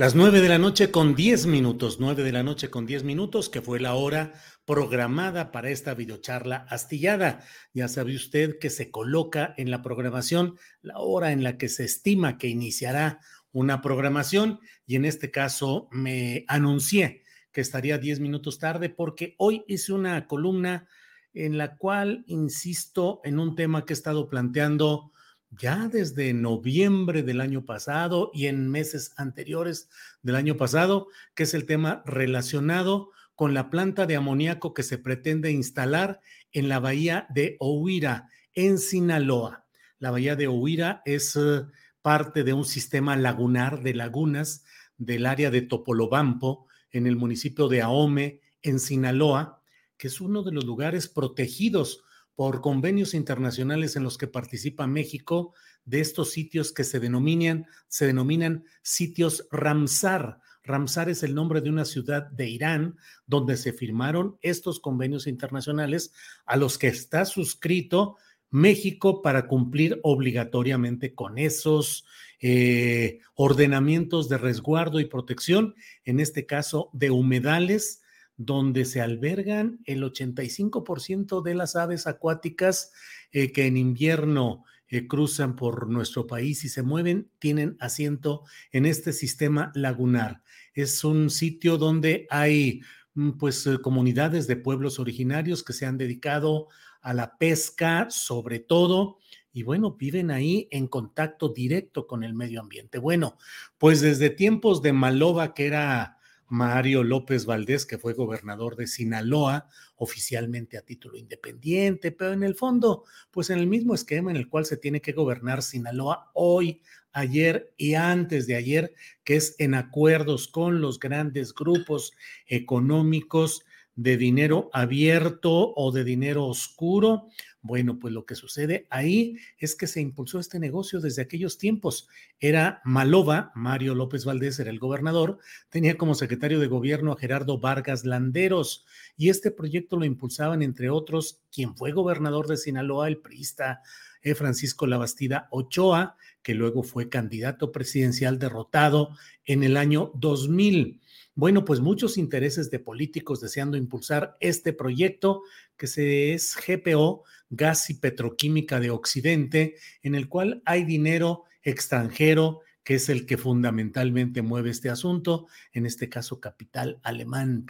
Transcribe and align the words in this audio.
Las 0.00 0.14
nueve 0.14 0.40
de 0.40 0.48
la 0.48 0.56
noche 0.56 0.90
con 0.90 1.14
diez 1.14 1.44
minutos, 1.44 2.00
nueve 2.00 2.22
de 2.22 2.32
la 2.32 2.42
noche 2.42 2.70
con 2.70 2.86
diez 2.86 3.04
minutos, 3.04 3.50
que 3.50 3.60
fue 3.60 3.80
la 3.80 3.92
hora 3.92 4.32
programada 4.64 5.52
para 5.52 5.68
esta 5.68 5.92
videocharla 5.92 6.64
astillada. 6.70 7.44
Ya 7.74 7.86
sabe 7.86 8.16
usted 8.16 8.58
que 8.58 8.70
se 8.70 8.90
coloca 8.90 9.52
en 9.58 9.70
la 9.70 9.82
programación 9.82 10.56
la 10.80 11.00
hora 11.00 11.32
en 11.32 11.42
la 11.42 11.58
que 11.58 11.68
se 11.68 11.84
estima 11.84 12.38
que 12.38 12.48
iniciará 12.48 13.20
una 13.52 13.82
programación 13.82 14.60
y 14.86 14.96
en 14.96 15.04
este 15.04 15.30
caso 15.30 15.86
me 15.90 16.46
anuncié 16.48 17.22
que 17.52 17.60
estaría 17.60 17.98
diez 17.98 18.20
minutos 18.20 18.58
tarde 18.58 18.88
porque 18.88 19.34
hoy 19.36 19.64
hice 19.68 19.92
una 19.92 20.26
columna 20.26 20.88
en 21.34 21.58
la 21.58 21.76
cual 21.76 22.24
insisto 22.26 23.20
en 23.22 23.38
un 23.38 23.54
tema 23.54 23.84
que 23.84 23.92
he 23.92 23.98
estado 24.00 24.30
planteando 24.30 25.12
ya 25.50 25.88
desde 25.88 26.32
noviembre 26.32 27.22
del 27.22 27.40
año 27.40 27.64
pasado 27.64 28.30
y 28.32 28.46
en 28.46 28.68
meses 28.68 29.12
anteriores 29.16 29.88
del 30.22 30.36
año 30.36 30.56
pasado, 30.56 31.08
que 31.34 31.42
es 31.42 31.54
el 31.54 31.66
tema 31.66 32.02
relacionado 32.06 33.10
con 33.34 33.54
la 33.54 33.70
planta 33.70 34.06
de 34.06 34.16
amoníaco 34.16 34.74
que 34.74 34.82
se 34.82 34.98
pretende 34.98 35.50
instalar 35.50 36.20
en 36.52 36.68
la 36.68 36.78
bahía 36.78 37.26
de 37.30 37.56
Ohuira, 37.58 38.28
en 38.54 38.78
Sinaloa. 38.78 39.66
La 39.98 40.10
bahía 40.10 40.36
de 40.36 40.46
Ohuira 40.46 41.02
es 41.04 41.36
eh, 41.36 41.62
parte 42.02 42.44
de 42.44 42.52
un 42.52 42.64
sistema 42.64 43.16
lagunar 43.16 43.82
de 43.82 43.94
lagunas 43.94 44.64
del 44.98 45.26
área 45.26 45.50
de 45.50 45.62
Topolobampo, 45.62 46.66
en 46.92 47.06
el 47.06 47.16
municipio 47.16 47.68
de 47.68 47.82
Ahome, 47.82 48.40
en 48.62 48.78
Sinaloa, 48.78 49.62
que 49.96 50.08
es 50.08 50.20
uno 50.20 50.42
de 50.42 50.52
los 50.52 50.64
lugares 50.64 51.08
protegidos 51.08 52.02
por 52.40 52.62
convenios 52.62 53.12
internacionales 53.12 53.96
en 53.96 54.02
los 54.02 54.16
que 54.16 54.26
participa 54.26 54.86
México 54.86 55.52
de 55.84 56.00
estos 56.00 56.30
sitios 56.30 56.72
que 56.72 56.84
se 56.84 56.98
denominan, 56.98 57.66
se 57.86 58.06
denominan 58.06 58.64
sitios 58.80 59.46
Ramsar. 59.50 60.40
Ramsar 60.64 61.10
es 61.10 61.22
el 61.22 61.34
nombre 61.34 61.60
de 61.60 61.68
una 61.68 61.84
ciudad 61.84 62.30
de 62.30 62.48
Irán 62.48 62.96
donde 63.26 63.58
se 63.58 63.74
firmaron 63.74 64.38
estos 64.40 64.80
convenios 64.80 65.26
internacionales 65.26 66.14
a 66.46 66.56
los 66.56 66.78
que 66.78 66.88
está 66.88 67.26
suscrito 67.26 68.16
México 68.48 69.20
para 69.20 69.46
cumplir 69.46 70.00
obligatoriamente 70.02 71.14
con 71.14 71.36
esos 71.36 72.06
eh, 72.40 73.18
ordenamientos 73.34 74.30
de 74.30 74.38
resguardo 74.38 74.98
y 74.98 75.04
protección, 75.04 75.74
en 76.06 76.20
este 76.20 76.46
caso 76.46 76.88
de 76.94 77.10
humedales 77.10 78.00
donde 78.42 78.86
se 78.86 79.02
albergan 79.02 79.80
el 79.84 80.02
85% 80.02 81.42
de 81.42 81.54
las 81.54 81.76
aves 81.76 82.06
acuáticas 82.06 82.90
eh, 83.32 83.52
que 83.52 83.66
en 83.66 83.76
invierno 83.76 84.64
eh, 84.88 85.06
cruzan 85.06 85.56
por 85.56 85.90
nuestro 85.90 86.26
país 86.26 86.64
y 86.64 86.70
se 86.70 86.82
mueven, 86.82 87.30
tienen 87.38 87.76
asiento 87.80 88.44
en 88.72 88.86
este 88.86 89.12
sistema 89.12 89.72
lagunar. 89.74 90.42
Es 90.72 91.04
un 91.04 91.28
sitio 91.28 91.76
donde 91.76 92.26
hay 92.30 92.80
mm, 93.12 93.32
pues 93.32 93.66
eh, 93.66 93.76
comunidades 93.82 94.46
de 94.46 94.56
pueblos 94.56 94.98
originarios 94.98 95.62
que 95.62 95.74
se 95.74 95.84
han 95.84 95.98
dedicado 95.98 96.68
a 97.02 97.12
la 97.12 97.36
pesca 97.36 98.08
sobre 98.08 98.58
todo 98.58 99.18
y 99.52 99.64
bueno, 99.64 99.96
viven 99.98 100.30
ahí 100.30 100.66
en 100.70 100.86
contacto 100.86 101.50
directo 101.50 102.06
con 102.06 102.24
el 102.24 102.32
medio 102.32 102.60
ambiente. 102.60 102.96
Bueno, 102.96 103.36
pues 103.76 104.00
desde 104.00 104.30
tiempos 104.30 104.80
de 104.80 104.94
Maloba, 104.94 105.52
que 105.52 105.66
era 105.66 106.19
Mario 106.50 107.02
López 107.04 107.46
Valdés, 107.46 107.86
que 107.86 107.96
fue 107.96 108.12
gobernador 108.12 108.76
de 108.76 108.86
Sinaloa, 108.86 109.68
oficialmente 109.96 110.76
a 110.76 110.82
título 110.82 111.16
independiente, 111.16 112.12
pero 112.12 112.32
en 112.32 112.42
el 112.42 112.54
fondo, 112.54 113.04
pues 113.30 113.50
en 113.50 113.58
el 113.58 113.66
mismo 113.66 113.94
esquema 113.94 114.30
en 114.30 114.36
el 114.36 114.48
cual 114.48 114.66
se 114.66 114.76
tiene 114.76 115.00
que 115.00 115.12
gobernar 115.12 115.62
Sinaloa 115.62 116.30
hoy, 116.34 116.82
ayer 117.12 117.72
y 117.76 117.94
antes 117.94 118.46
de 118.46 118.56
ayer, 118.56 118.94
que 119.24 119.36
es 119.36 119.54
en 119.58 119.74
acuerdos 119.74 120.48
con 120.48 120.80
los 120.80 120.98
grandes 120.98 121.54
grupos 121.54 122.12
económicos 122.46 123.64
de 123.94 124.16
dinero 124.16 124.70
abierto 124.72 125.74
o 125.76 125.92
de 125.92 126.04
dinero 126.04 126.46
oscuro 126.46 127.28
bueno, 127.62 127.98
pues 127.98 128.14
lo 128.14 128.24
que 128.24 128.34
sucede 128.34 128.86
ahí 128.88 129.36
es 129.58 129.74
que 129.74 129.86
se 129.86 130.00
impulsó 130.00 130.38
este 130.38 130.58
negocio 130.58 131.00
desde 131.00 131.22
aquellos 131.22 131.58
tiempos. 131.58 132.08
Era 132.38 132.80
Maloba, 132.84 133.52
Mario 133.54 133.94
López 133.94 134.24
Valdés 134.24 134.58
era 134.58 134.70
el 134.70 134.78
gobernador, 134.78 135.38
tenía 135.68 135.98
como 135.98 136.14
secretario 136.14 136.58
de 136.58 136.68
gobierno 136.68 137.12
a 137.12 137.18
Gerardo 137.18 137.58
Vargas 137.58 138.04
Landeros 138.04 138.86
y 139.16 139.28
este 139.28 139.50
proyecto 139.50 139.96
lo 139.98 140.06
impulsaban, 140.06 140.62
entre 140.62 140.88
otros, 140.88 141.42
quien 141.52 141.76
fue 141.76 141.92
gobernador 141.92 142.46
de 142.46 142.56
Sinaloa, 142.56 143.08
el 143.08 143.18
priista 143.18 143.82
eh, 144.22 144.34
Francisco 144.34 144.86
Labastida 144.86 145.48
Ochoa, 145.50 146.16
que 146.42 146.54
luego 146.54 146.82
fue 146.82 147.08
candidato 147.08 147.72
presidencial 147.72 148.38
derrotado 148.38 149.10
en 149.44 149.62
el 149.62 149.76
año 149.76 150.12
2000. 150.14 151.00
Bueno, 151.34 151.64
pues 151.64 151.80
muchos 151.80 152.18
intereses 152.18 152.70
de 152.70 152.80
políticos 152.80 153.40
deseando 153.40 153.76
impulsar 153.76 154.36
este 154.40 154.72
proyecto 154.72 155.42
que 155.76 155.86
se 155.86 156.34
es 156.34 156.56
GPO, 156.56 157.24
Gas 157.50 157.90
y 157.90 157.94
Petroquímica 157.94 158.80
de 158.80 158.90
Occidente, 158.90 159.76
en 160.02 160.14
el 160.14 160.28
cual 160.28 160.62
hay 160.64 160.84
dinero 160.84 161.44
extranjero 161.62 162.60
que 162.84 162.94
es 162.94 163.08
el 163.08 163.26
que 163.26 163.36
fundamentalmente 163.36 164.42
mueve 164.42 164.70
este 164.70 164.90
asunto, 164.90 165.46
en 165.72 165.86
este 165.86 166.08
caso 166.08 166.40
capital 166.40 166.98
alemán 167.02 167.64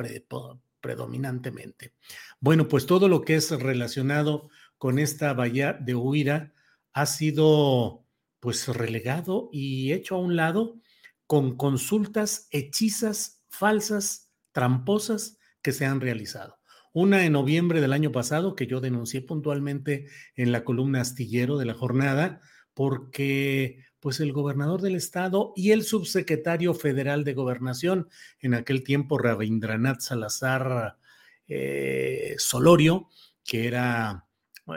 predominantemente. 0.80 1.92
Bueno, 2.40 2.68
pues 2.68 2.86
todo 2.86 3.08
lo 3.08 3.22
que 3.22 3.34
es 3.34 3.50
relacionado 3.50 4.48
con 4.78 4.98
esta 4.98 5.32
bahía 5.34 5.74
de 5.74 5.94
Huira 5.94 6.54
ha 6.92 7.06
sido 7.06 8.06
pues 8.38 8.66
relegado 8.68 9.50
y 9.52 9.92
hecho 9.92 10.14
a 10.14 10.20
un 10.20 10.36
lado 10.36 10.80
con 11.26 11.56
consultas 11.56 12.48
hechizas 12.50 13.39
falsas, 13.60 14.32
tramposas 14.52 15.36
que 15.60 15.72
se 15.72 15.84
han 15.84 16.00
realizado. 16.00 16.58
Una 16.94 17.26
en 17.26 17.34
noviembre 17.34 17.82
del 17.82 17.92
año 17.92 18.10
pasado 18.10 18.56
que 18.56 18.66
yo 18.66 18.80
denuncié 18.80 19.20
puntualmente 19.20 20.06
en 20.34 20.50
la 20.50 20.64
columna 20.64 21.02
astillero 21.02 21.58
de 21.58 21.66
la 21.66 21.74
jornada 21.74 22.40
porque 22.72 23.84
pues 24.00 24.18
el 24.20 24.32
gobernador 24.32 24.80
del 24.80 24.96
estado 24.96 25.52
y 25.54 25.72
el 25.72 25.84
subsecretario 25.84 26.72
federal 26.72 27.22
de 27.22 27.34
gobernación, 27.34 28.08
en 28.40 28.54
aquel 28.54 28.82
tiempo 28.82 29.18
Rabindranath 29.18 30.00
Salazar 30.00 30.96
eh, 31.46 32.36
Solorio, 32.38 33.08
que 33.44 33.66
era 33.66 34.26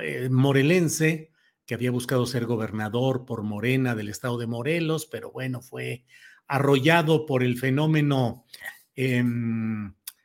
eh, 0.01 0.27
morelense, 0.29 1.31
que 1.65 1.73
había 1.73 1.91
buscado 1.91 2.25
ser 2.25 2.45
gobernador 2.45 3.23
por 3.23 3.43
Morena 3.43 3.95
del 3.95 4.09
estado 4.09 4.37
de 4.37 4.47
Morelos, 4.47 5.05
pero 5.05 5.31
bueno, 5.31 5.61
fue 5.61 6.03
arrollado 6.47 7.25
por 7.25 7.43
el 7.43 7.57
fenómeno 7.57 8.45
eh, 8.95 9.23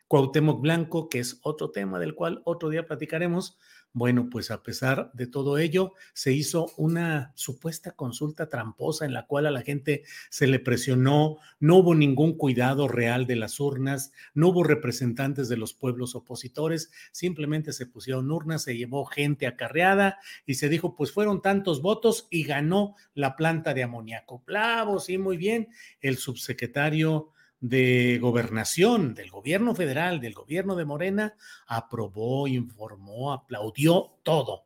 Cuauhtémoc 0.09 0.63
Blanco, 0.63 1.09
que 1.11 1.19
es 1.19 1.39
otro 1.43 1.71
tema 1.71 1.99
del 1.99 2.15
cual 2.15 2.41
otro 2.45 2.71
día 2.71 2.87
platicaremos. 2.87 3.59
Bueno, 3.93 4.29
pues 4.31 4.51
a 4.51 4.63
pesar 4.63 5.11
de 5.13 5.27
todo 5.27 5.59
ello, 5.59 5.93
se 6.13 6.33
hizo 6.33 6.67
una 6.77 7.33
supuesta 7.35 7.93
consulta 7.93 8.49
tramposa 8.49 9.05
en 9.05 9.13
la 9.13 9.27
cual 9.27 9.47
a 9.47 9.51
la 9.51 9.63
gente 9.63 10.05
se 10.31 10.47
le 10.47 10.61
presionó, 10.61 11.39
no 11.59 11.77
hubo 11.77 11.95
ningún 11.95 12.37
cuidado 12.37 12.87
real 12.87 13.27
de 13.27 13.37
las 13.37 13.61
urnas, 13.61 14.13
no 14.35 14.49
hubo 14.49 14.63
representantes 14.63 15.49
de 15.49 15.57
los 15.57 15.73
pueblos 15.75 16.15
opositores, 16.15 16.91
simplemente 17.13 17.73
se 17.73 17.87
pusieron 17.87 18.31
urnas, 18.31 18.63
se 18.63 18.77
llevó 18.77 19.05
gente 19.07 19.47
acarreada 19.47 20.19
y 20.47 20.55
se 20.55 20.69
dijo, 20.69 20.95
pues 20.95 21.11
fueron 21.11 21.43
tantos 21.43 21.83
votos 21.83 22.29
y 22.31 22.45
ganó 22.45 22.95
la 23.15 23.37
planta 23.37 23.75
de 23.75 23.83
amoníaco. 23.83 24.43
Bravo, 24.47 25.01
sí, 25.01 25.19
muy 25.19 25.39
bien. 25.39 25.69
El 26.01 26.19
subsecretario 26.19 27.33
de 27.61 28.19
gobernación, 28.21 29.15
del 29.15 29.31
gobierno 29.31 29.75
federal, 29.75 30.21
del 30.21 30.35
gobierno 30.35 30.77
de 30.77 30.85
Morena, 30.85 31.35
aprobó, 31.67 32.47
informó, 32.47 33.33
aplaudió 33.33 34.19
todo. 34.23 34.65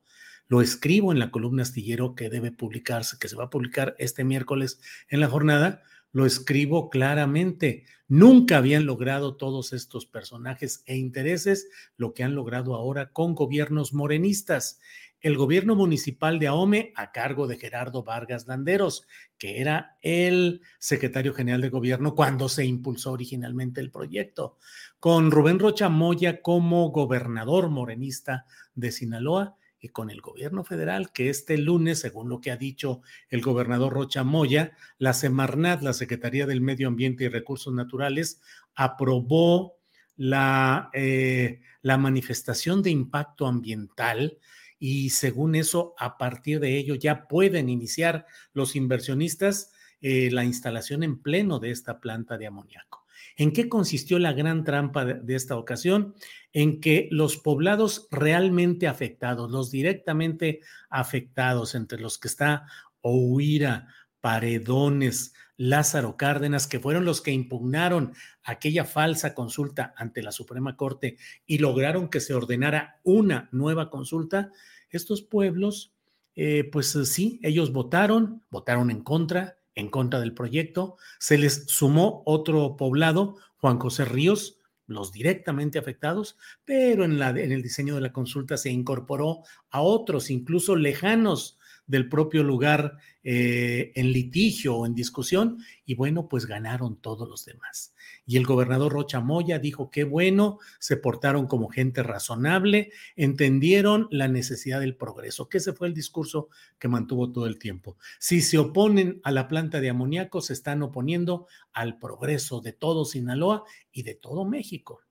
Lo 0.48 0.60
escribo 0.60 1.12
en 1.12 1.18
la 1.18 1.30
columna 1.30 1.62
astillero 1.62 2.14
que 2.14 2.28
debe 2.28 2.52
publicarse, 2.52 3.18
que 3.18 3.28
se 3.28 3.36
va 3.36 3.44
a 3.44 3.50
publicar 3.50 3.94
este 3.98 4.24
miércoles 4.24 4.80
en 5.08 5.20
la 5.20 5.28
jornada. 5.28 5.82
Lo 6.12 6.26
escribo 6.26 6.90
claramente. 6.90 7.86
Nunca 8.06 8.58
habían 8.58 8.84
logrado 8.84 9.36
todos 9.36 9.72
estos 9.72 10.04
personajes 10.04 10.82
e 10.84 10.96
intereses 10.96 11.68
lo 11.96 12.12
que 12.12 12.24
han 12.24 12.34
logrado 12.34 12.74
ahora 12.74 13.10
con 13.12 13.34
gobiernos 13.34 13.94
morenistas 13.94 14.78
el 15.22 15.36
gobierno 15.36 15.76
municipal 15.76 16.38
de 16.40 16.48
Ahome 16.48 16.92
a 16.96 17.12
cargo 17.12 17.46
de 17.46 17.56
Gerardo 17.56 18.02
Vargas 18.02 18.48
Landeros, 18.48 19.06
que 19.38 19.60
era 19.60 19.96
el 20.02 20.62
secretario 20.80 21.32
general 21.32 21.60
de 21.60 21.70
gobierno 21.70 22.14
cuando 22.16 22.48
se 22.48 22.64
impulsó 22.64 23.12
originalmente 23.12 23.80
el 23.80 23.92
proyecto, 23.92 24.58
con 24.98 25.30
Rubén 25.30 25.60
Rocha 25.60 25.88
Moya 25.88 26.42
como 26.42 26.90
gobernador 26.90 27.70
morenista 27.70 28.46
de 28.74 28.90
Sinaloa 28.90 29.56
y 29.80 29.88
con 29.88 30.10
el 30.10 30.20
gobierno 30.20 30.64
federal, 30.64 31.12
que 31.12 31.28
este 31.28 31.56
lunes, 31.56 32.00
según 32.00 32.28
lo 32.28 32.40
que 32.40 32.50
ha 32.50 32.56
dicho 32.56 33.02
el 33.30 33.42
gobernador 33.42 33.92
Rocha 33.92 34.24
Moya, 34.24 34.76
la 34.98 35.12
Semarnat, 35.12 35.82
la 35.82 35.92
Secretaría 35.92 36.46
del 36.46 36.60
Medio 36.60 36.88
Ambiente 36.88 37.24
y 37.24 37.28
Recursos 37.28 37.72
Naturales, 37.72 38.40
aprobó 38.74 39.76
la, 40.16 40.90
eh, 40.92 41.60
la 41.80 41.96
manifestación 41.96 42.82
de 42.82 42.90
impacto 42.90 43.46
ambiental 43.46 44.38
y 44.84 45.10
según 45.10 45.54
eso, 45.54 45.94
a 45.96 46.18
partir 46.18 46.58
de 46.58 46.76
ello 46.76 46.96
ya 46.96 47.28
pueden 47.28 47.68
iniciar 47.68 48.26
los 48.52 48.74
inversionistas 48.74 49.70
eh, 50.00 50.28
la 50.32 50.44
instalación 50.44 51.04
en 51.04 51.22
pleno 51.22 51.60
de 51.60 51.70
esta 51.70 52.00
planta 52.00 52.36
de 52.36 52.48
amoníaco. 52.48 53.06
¿En 53.36 53.52
qué 53.52 53.68
consistió 53.68 54.18
la 54.18 54.32
gran 54.32 54.64
trampa 54.64 55.04
de, 55.04 55.14
de 55.20 55.36
esta 55.36 55.56
ocasión? 55.56 56.16
En 56.52 56.80
que 56.80 57.06
los 57.12 57.36
poblados 57.36 58.08
realmente 58.10 58.88
afectados, 58.88 59.52
los 59.52 59.70
directamente 59.70 60.62
afectados, 60.90 61.76
entre 61.76 62.00
los 62.00 62.18
que 62.18 62.26
está 62.26 62.66
Ohuira, 63.02 63.86
Paredones, 64.22 65.34
Lázaro 65.56 66.16
Cárdenas, 66.16 66.66
que 66.66 66.80
fueron 66.80 67.04
los 67.04 67.20
que 67.20 67.32
impugnaron 67.32 68.14
aquella 68.44 68.84
falsa 68.84 69.34
consulta 69.34 69.92
ante 69.96 70.22
la 70.22 70.32
Suprema 70.32 70.76
Corte 70.76 71.18
y 71.44 71.58
lograron 71.58 72.08
que 72.08 72.20
se 72.20 72.32
ordenara 72.32 73.00
una 73.02 73.48
nueva 73.52 73.90
consulta, 73.90 74.50
estos 74.90 75.22
pueblos, 75.22 75.92
eh, 76.36 76.68
pues 76.70 76.94
eh, 76.94 77.04
sí, 77.04 77.40
ellos 77.42 77.72
votaron, 77.72 78.42
votaron 78.48 78.90
en 78.90 79.02
contra, 79.02 79.58
en 79.74 79.90
contra 79.90 80.20
del 80.20 80.34
proyecto. 80.34 80.96
Se 81.18 81.36
les 81.36 81.66
sumó 81.66 82.22
otro 82.24 82.76
poblado, 82.76 83.36
Juan 83.56 83.78
José 83.78 84.04
Ríos, 84.04 84.58
los 84.86 85.10
directamente 85.12 85.78
afectados, 85.78 86.36
pero 86.64 87.04
en, 87.04 87.18
la, 87.18 87.30
en 87.30 87.50
el 87.50 87.62
diseño 87.62 87.96
de 87.96 88.02
la 88.02 88.12
consulta 88.12 88.56
se 88.56 88.70
incorporó 88.70 89.42
a 89.70 89.80
otros, 89.80 90.30
incluso 90.30 90.76
lejanos 90.76 91.58
del 91.86 92.08
propio 92.08 92.42
lugar 92.42 92.96
eh, 93.24 93.92
en 93.94 94.12
litigio 94.12 94.76
o 94.76 94.86
en 94.86 94.94
discusión, 94.94 95.58
y 95.84 95.94
bueno, 95.94 96.28
pues 96.28 96.46
ganaron 96.46 96.96
todos 96.96 97.28
los 97.28 97.44
demás. 97.44 97.94
Y 98.26 98.36
el 98.36 98.46
gobernador 98.46 98.92
Rocha 98.92 99.20
Moya 99.20 99.58
dijo 99.58 99.90
que 99.90 100.04
bueno, 100.04 100.58
se 100.78 100.96
portaron 100.96 101.46
como 101.46 101.68
gente 101.68 102.02
razonable, 102.02 102.92
entendieron 103.16 104.08
la 104.10 104.28
necesidad 104.28 104.80
del 104.80 104.96
progreso, 104.96 105.48
que 105.48 105.58
ese 105.58 105.72
fue 105.72 105.88
el 105.88 105.94
discurso 105.94 106.48
que 106.78 106.88
mantuvo 106.88 107.30
todo 107.30 107.46
el 107.46 107.58
tiempo. 107.58 107.96
Si 108.18 108.40
se 108.40 108.58
oponen 108.58 109.20
a 109.24 109.30
la 109.30 109.48
planta 109.48 109.80
de 109.80 109.90
amoníaco, 109.90 110.40
se 110.40 110.52
están 110.52 110.82
oponiendo 110.82 111.46
al 111.72 111.98
progreso 111.98 112.60
de 112.60 112.72
todo 112.72 113.04
Sinaloa 113.04 113.64
y 113.92 114.02
de 114.02 114.14
todo 114.14 114.44
México. 114.44 115.02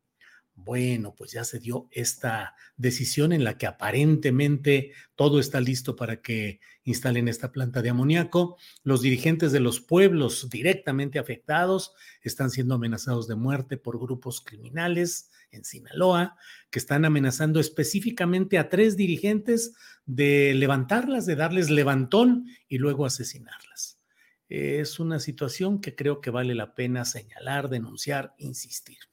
Bueno, 0.63 1.16
pues 1.16 1.31
ya 1.31 1.44
se 1.44 1.60
dio 1.60 1.88
esta 1.92 2.56
decisión 2.78 3.34
en 3.34 3.44
la 3.44 3.58
que 3.58 3.66
aparentemente 3.66 4.92
todo 5.16 5.40
está 5.40 5.60
listo 5.60 5.96
para 5.96 6.22
que 6.22 6.60
instalen 6.84 7.28
esta 7.28 7.52
planta 7.52 7.81
de 7.81 7.90
amoníaco. 7.90 8.58
Los 8.84 9.02
dirigentes 9.02 9.52
de 9.52 9.60
los 9.60 9.81
pueblos 9.81 10.50
directamente 10.50 11.19
afectados 11.19 11.94
están 12.22 12.52
siendo 12.52 12.75
amenazados 12.75 13.28
de 13.28 13.36
muerte 13.36 13.78
por 13.78 14.00
grupos 14.00 14.42
criminales 14.42 15.31
en 15.52 15.66
Sinaloa, 15.66 16.38
que 16.69 16.80
están 16.80 17.06
amenazando 17.06 17.60
específicamente 17.60 18.58
a 18.58 18.69
tres 18.69 18.96
dirigentes 18.96 19.74
de 20.06 20.54
levantarlas, 20.54 21.25
de 21.25 21.36
darles 21.36 21.69
levantón 21.69 22.46
y 22.68 22.78
luego 22.78 23.06
asesinarlas. 23.06 24.00
Es 24.48 25.00
una 25.00 25.19
situación 25.19 25.81
que 25.81 25.96
creo 25.96 26.22
que 26.22 26.30
vale 26.30 26.56
la 26.56 26.75
pena 26.75 27.06
señalar, 27.06 27.69
denunciar, 27.69 28.34
insistir. 28.38 29.11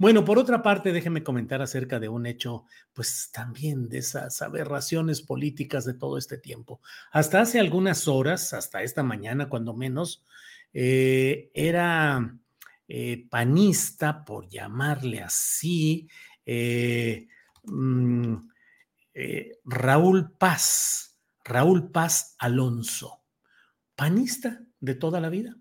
Bueno, 0.00 0.24
por 0.24 0.38
otra 0.38 0.62
parte, 0.62 0.94
déjeme 0.94 1.22
comentar 1.22 1.60
acerca 1.60 2.00
de 2.00 2.08
un 2.08 2.24
hecho, 2.24 2.64
pues 2.94 3.28
también 3.34 3.90
de 3.90 3.98
esas 3.98 4.40
aberraciones 4.40 5.20
políticas 5.20 5.84
de 5.84 5.92
todo 5.92 6.16
este 6.16 6.38
tiempo. 6.38 6.80
Hasta 7.12 7.42
hace 7.42 7.60
algunas 7.60 8.08
horas, 8.08 8.54
hasta 8.54 8.82
esta 8.82 9.02
mañana, 9.02 9.50
cuando 9.50 9.74
menos, 9.74 10.24
eh, 10.72 11.50
era 11.52 12.34
eh, 12.88 13.26
panista, 13.28 14.24
por 14.24 14.48
llamarle 14.48 15.20
así, 15.20 16.08
eh, 16.46 17.28
mm, 17.64 18.36
Raúl 19.64 20.32
Paz, 20.32 21.18
Raúl 21.44 21.90
Paz 21.90 22.36
Alonso, 22.38 23.20
panista 23.94 24.62
de 24.80 24.94
toda 24.94 25.20
la 25.20 25.28
vida. 25.28 25.59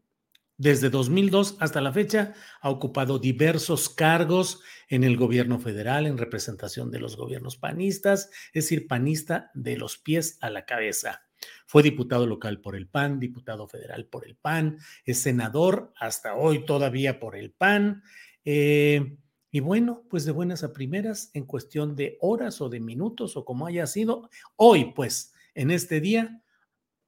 Desde 0.60 0.90
2002 0.90 1.56
hasta 1.62 1.80
la 1.80 1.94
fecha 1.94 2.34
ha 2.60 2.70
ocupado 2.70 3.18
diversos 3.18 3.88
cargos 3.88 4.62
en 4.90 5.06
el 5.06 5.16
gobierno 5.16 5.58
federal 5.58 6.06
en 6.06 6.18
representación 6.18 6.92
de 6.92 7.00
los 7.00 7.16
gobiernos 7.16 7.56
panistas, 7.56 8.30
es 8.48 8.66
decir, 8.66 8.86
panista 8.86 9.52
de 9.54 9.78
los 9.78 9.98
pies 9.98 10.38
a 10.42 10.50
la 10.50 10.66
cabeza. 10.66 11.22
Fue 11.66 11.82
diputado 11.82 12.28
local 12.28 12.60
por 12.60 12.76
el 12.76 12.90
PAN, 12.90 13.22
diputado 13.22 13.70
federal 13.70 14.08
por 14.08 14.28
el 14.28 14.36
PAN, 14.36 14.80
es 15.06 15.22
senador 15.22 15.94
hasta 15.96 16.36
hoy 16.36 16.66
todavía 16.66 17.22
por 17.22 17.38
el 17.38 17.54
PAN. 17.54 18.04
Eh, 18.44 19.16
y 19.52 19.62
bueno, 19.62 20.04
pues 20.10 20.26
de 20.26 20.34
buenas 20.34 20.66
a 20.66 20.74
primeras, 20.74 21.32
en 21.36 21.46
cuestión 21.46 21.96
de 21.96 22.18
horas 22.20 22.60
o 22.60 22.68
de 22.68 22.82
minutos 22.82 23.38
o 23.38 23.46
como 23.46 23.66
haya 23.66 23.88
sido, 23.88 24.30
hoy 24.58 24.92
pues, 24.94 25.34
en 25.56 25.72
este 25.72 26.02
día, 26.02 26.44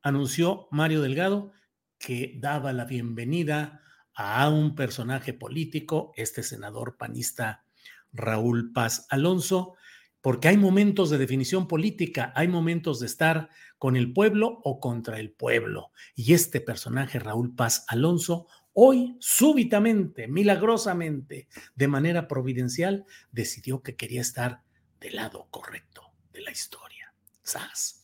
anunció 0.01 0.69
Mario 0.71 1.01
Delgado 1.01 1.51
que 2.01 2.33
daba 2.37 2.73
la 2.73 2.85
bienvenida 2.85 3.81
a 4.15 4.49
un 4.49 4.75
personaje 4.75 5.33
político, 5.33 6.11
este 6.17 6.41
senador 6.41 6.97
panista 6.97 7.63
Raúl 8.11 8.73
Paz 8.73 9.05
Alonso, 9.09 9.75
porque 10.19 10.47
hay 10.47 10.57
momentos 10.57 11.11
de 11.11 11.19
definición 11.19 11.67
política, 11.67 12.33
hay 12.35 12.47
momentos 12.47 12.99
de 12.99 13.05
estar 13.05 13.49
con 13.77 13.95
el 13.95 14.13
pueblo 14.13 14.59
o 14.63 14.79
contra 14.79 15.19
el 15.19 15.31
pueblo. 15.31 15.91
Y 16.15 16.33
este 16.33 16.59
personaje, 16.59 17.19
Raúl 17.19 17.55
Paz 17.55 17.85
Alonso, 17.87 18.47
hoy 18.73 19.15
súbitamente, 19.19 20.27
milagrosamente, 20.27 21.47
de 21.75 21.87
manera 21.87 22.27
providencial, 22.27 23.05
decidió 23.31 23.83
que 23.83 23.95
quería 23.95 24.21
estar 24.21 24.63
del 24.99 25.17
lado 25.17 25.47
correcto 25.51 26.13
de 26.33 26.41
la 26.41 26.51
historia. 26.51 27.13
¡Sas! 27.43 28.01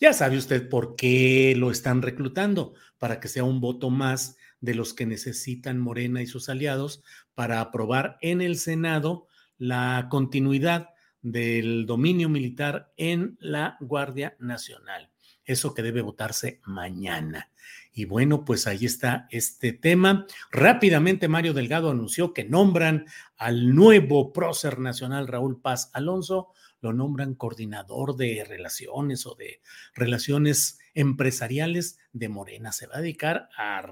Ya 0.00 0.12
sabe 0.12 0.36
usted 0.36 0.68
por 0.68 0.96
qué 0.96 1.54
lo 1.56 1.70
están 1.70 2.02
reclutando, 2.02 2.74
para 3.04 3.20
que 3.20 3.28
sea 3.28 3.44
un 3.44 3.60
voto 3.60 3.90
más 3.90 4.38
de 4.62 4.74
los 4.74 4.94
que 4.94 5.04
necesitan 5.04 5.78
Morena 5.78 6.22
y 6.22 6.26
sus 6.26 6.48
aliados 6.48 7.02
para 7.34 7.60
aprobar 7.60 8.16
en 8.22 8.40
el 8.40 8.56
Senado 8.56 9.28
la 9.58 10.06
continuidad 10.10 10.88
del 11.20 11.84
dominio 11.84 12.30
militar 12.30 12.94
en 12.96 13.36
la 13.40 13.76
Guardia 13.80 14.36
Nacional. 14.38 15.10
Eso 15.44 15.74
que 15.74 15.82
debe 15.82 16.02
votarse 16.02 16.60
mañana. 16.64 17.50
Y 17.92 18.06
bueno, 18.06 18.44
pues 18.44 18.66
ahí 18.66 18.84
está 18.86 19.28
este 19.30 19.72
tema. 19.72 20.26
Rápidamente 20.50 21.28
Mario 21.28 21.54
Delgado 21.54 21.90
anunció 21.90 22.32
que 22.34 22.44
nombran 22.44 23.06
al 23.36 23.74
nuevo 23.74 24.32
prócer 24.32 24.78
nacional 24.80 25.28
Raúl 25.28 25.60
Paz 25.60 25.90
Alonso 25.92 26.52
lo 26.84 26.92
nombran 26.92 27.34
coordinador 27.34 28.14
de 28.14 28.44
relaciones 28.46 29.26
o 29.26 29.34
de 29.34 29.62
relaciones 29.94 30.78
empresariales 30.92 31.98
de 32.12 32.28
Morena. 32.28 32.72
Se 32.72 32.86
va 32.86 32.96
a 32.96 33.00
dedicar 33.00 33.48
a, 33.56 33.82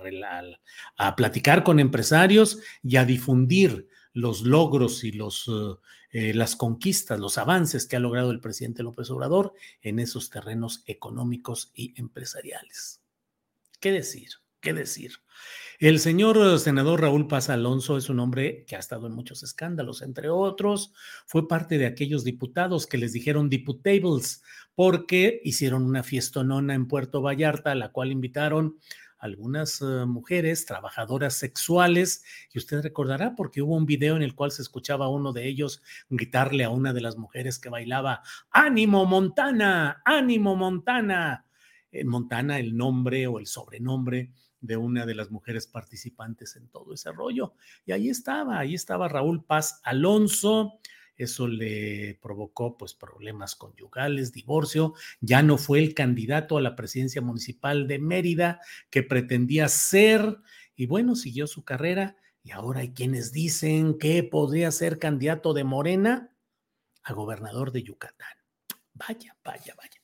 a, 0.99 1.17
platicar 1.17 1.65
con 1.65 1.81
empresarios 1.81 2.61
y 2.83 2.97
a 2.97 3.07
difundir 3.07 3.89
los 4.13 4.43
logros 4.43 5.05
y 5.05 5.13
los, 5.13 5.51
eh, 6.11 6.35
las 6.35 6.57
conquistas, 6.57 7.19
los 7.19 7.39
avances 7.39 7.87
que 7.87 7.97
ha 7.97 8.01
logrado 8.01 8.31
el 8.31 8.41
presidente 8.41 8.83
López 8.83 9.11
Obrador 9.11 9.55
en 9.81 9.99
esos 9.99 10.31
terrenos 10.31 10.83
económicos 10.87 11.71
y 11.75 11.99
empresariales. 11.99 13.01
¿Qué 13.81 13.93
decir? 13.93 14.29
¿Qué 14.61 14.73
decir? 14.73 15.15
El 15.81 15.99
señor 15.99 16.61
senador 16.61 17.01
Raúl 17.01 17.27
Paz 17.27 17.51
Alonso 17.51 17.97
es 17.97 18.09
un 18.09 18.21
hombre 18.21 18.65
que 18.69 18.77
ha 18.77 18.79
estado 18.79 19.09
en 19.09 19.15
muchos 19.15 19.43
escándalos, 19.43 20.03
entre 20.03 20.29
otros, 20.29 20.93
fue 21.27 21.49
parte 21.49 21.79
de 21.79 21.87
aquellos 21.87 22.23
diputados 22.23 22.87
que 22.87 22.99
les 22.99 23.13
dijeron 23.13 23.49
diputables 23.49 24.43
porque 24.77 25.41
hicieron 25.43 25.83
una 25.83 26.05
fiestonona 26.05 26.75
en 26.75 26.87
Puerto 26.87 27.21
Vallarta, 27.23 27.73
a 27.73 27.75
la 27.75 27.91
cual 27.91 28.13
invitaron 28.13 28.79
algunas 29.23 29.81
uh, 29.81 30.05
mujeres 30.05 30.67
trabajadoras 30.67 31.35
sexuales, 31.35 32.25
y 32.53 32.59
usted 32.59 32.83
recordará 32.83 33.37
porque 33.37 33.63
hubo 33.63 33.77
un 33.77 33.87
video 33.87 34.17
en 34.17 34.23
el 34.23 34.35
cual 34.35 34.51
se 34.51 34.63
escuchaba 34.63 35.07
a 35.07 35.11
uno 35.11 35.33
de 35.33 35.47
ellos 35.47 35.81
gritarle 36.11 36.65
a 36.65 36.71
una 36.71 36.93
de 36.93 37.01
las 37.01 37.17
mujeres 37.17 37.61
que 37.61 37.69
bailaba, 37.69 38.23
ánimo 38.51 39.07
Montana, 39.07 40.03
ánimo 40.05 40.57
Montana. 40.57 41.47
En 41.93 42.09
Montana 42.09 42.59
el 42.59 42.77
nombre 42.77 43.29
o 43.29 43.39
el 43.39 43.47
sobrenombre 43.47 44.33
de 44.61 44.77
una 44.77 45.07
de 45.07 45.15
las 45.15 45.31
mujeres 45.31 45.69
participantes 45.69 46.57
en 46.57 46.69
todo 46.69 46.93
ese 46.93 47.13
rollo. 47.13 47.55
Y 47.87 47.93
ahí 47.93 48.09
estaba, 48.09 48.59
ahí 48.59 48.75
estaba 48.75 49.09
Raúl 49.09 49.45
Paz 49.45 49.81
Alonso, 49.85 50.81
eso 51.17 51.47
le 51.47 52.19
provocó 52.21 52.77
pues 52.77 52.95
problemas 52.95 53.55
conyugales, 53.55 54.33
divorcio, 54.33 54.95
ya 55.21 55.43
no 55.43 55.59
fue 55.59 55.79
el 55.79 55.95
candidato 55.95 56.57
a 56.57 56.63
la 56.63 56.77
presidencia 56.77 57.23
municipal 57.23 57.87
de 57.87 57.99
Mérida 57.99 58.61
que 58.91 59.03
pretendía 59.03 59.69
ser 59.69 60.39
y 60.75 60.87
bueno, 60.87 61.15
siguió 61.15 61.47
su 61.47 61.65
carrera 61.65 62.17
y 62.43 62.51
ahora 62.51 62.81
hay 62.81 62.93
quienes 62.93 63.33
dicen 63.33 63.99
que 63.99 64.23
podría 64.25 64.71
ser 64.71 64.99
candidato 64.99 65.55
de 65.55 65.65
Morena 65.65 66.35
a 67.05 67.13
gobernador 67.13 67.73
de 67.73 67.83
Yucatán. 67.83 68.37
Vaya, 68.95 69.37
vaya, 69.45 69.75
vaya. 69.77 70.01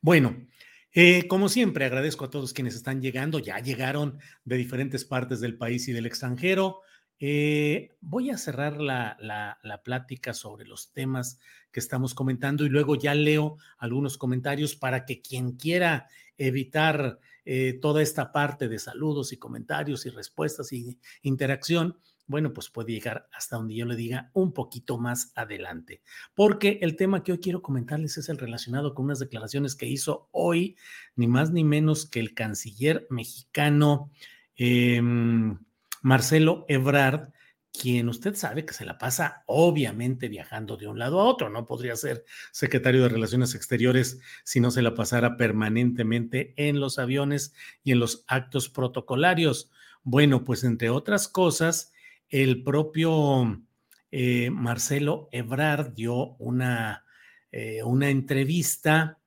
Bueno, 0.00 0.46
eh, 0.92 1.26
como 1.26 1.48
siempre, 1.48 1.84
agradezco 1.84 2.26
a 2.26 2.30
todos 2.30 2.52
quienes 2.52 2.74
están 2.74 3.00
llegando, 3.00 3.38
ya 3.38 3.58
llegaron 3.60 4.18
de 4.44 4.56
diferentes 4.56 5.04
partes 5.04 5.40
del 5.40 5.56
país 5.56 5.88
y 5.88 5.92
del 5.92 6.06
extranjero. 6.06 6.80
Eh, 7.24 7.92
voy 8.00 8.30
a 8.30 8.36
cerrar 8.36 8.80
la, 8.80 9.56
plática 9.84 10.34
sobre 10.34 10.64
los 10.64 10.92
temas 10.92 11.38
que 11.70 11.78
estamos 11.78 12.14
comentando 12.14 12.64
y 12.64 12.68
luego 12.68 12.96
ya 12.96 13.14
leo 13.14 13.58
algunos 13.78 14.18
comentarios 14.18 14.74
para 14.74 15.04
que 15.04 15.22
quien 15.22 15.52
quiera 15.52 16.08
evitar 16.36 17.20
eh, 17.44 17.78
toda 17.80 18.02
esta 18.02 18.32
parte 18.32 18.66
de 18.66 18.80
saludos 18.80 19.32
y 19.32 19.36
comentarios 19.36 20.04
y 20.04 20.10
respuestas 20.10 20.72
y 20.72 20.98
interacción, 21.22 21.96
bueno, 22.26 22.52
pues 22.52 22.70
puede 22.70 22.90
llegar 22.90 23.28
hasta 23.32 23.54
donde 23.54 23.76
yo 23.76 23.86
le 23.86 23.94
diga 23.94 24.32
un 24.32 24.52
poquito 24.52 24.98
más 24.98 25.30
adelante. 25.36 26.02
Porque 26.34 26.80
el 26.82 26.96
tema 26.96 27.22
que 27.22 27.30
hoy 27.30 27.38
quiero 27.38 27.62
comentarles 27.62 28.18
es 28.18 28.30
el 28.30 28.38
relacionado 28.38 28.94
con 28.94 29.04
unas 29.04 29.20
declaraciones 29.20 29.76
que 29.76 29.86
hizo 29.86 30.28
hoy, 30.32 30.76
ni 31.14 31.28
más 31.28 31.52
ni 31.52 31.62
menos 31.62 32.04
que 32.04 32.18
el 32.18 32.34
canciller 32.34 33.06
mexicano. 33.10 34.10
Em, 34.56 35.56
Marcelo 36.02 36.66
Ebrard, 36.68 37.30
quien 37.72 38.08
usted 38.08 38.34
sabe 38.34 38.66
que 38.66 38.74
se 38.74 38.84
la 38.84 38.98
pasa 38.98 39.44
obviamente 39.46 40.28
viajando 40.28 40.76
de 40.76 40.88
un 40.88 40.98
lado 40.98 41.20
a 41.20 41.24
otro, 41.24 41.48
no 41.48 41.66
podría 41.66 41.96
ser 41.96 42.24
secretario 42.50 43.02
de 43.02 43.08
Relaciones 43.08 43.54
Exteriores 43.54 44.20
si 44.44 44.60
no 44.60 44.70
se 44.70 44.82
la 44.82 44.94
pasara 44.94 45.36
permanentemente 45.36 46.52
en 46.56 46.80
los 46.80 46.98
aviones 46.98 47.54
y 47.82 47.92
en 47.92 47.98
los 47.98 48.24
actos 48.26 48.68
protocolarios. 48.68 49.70
Bueno, 50.02 50.44
pues 50.44 50.64
entre 50.64 50.90
otras 50.90 51.28
cosas, 51.28 51.92
el 52.28 52.62
propio 52.62 53.62
eh, 54.10 54.50
Marcelo 54.50 55.28
Ebrard 55.32 55.94
dio 55.94 56.34
una, 56.36 57.06
eh, 57.50 57.82
una 57.82 58.10
entrevista, 58.10 59.18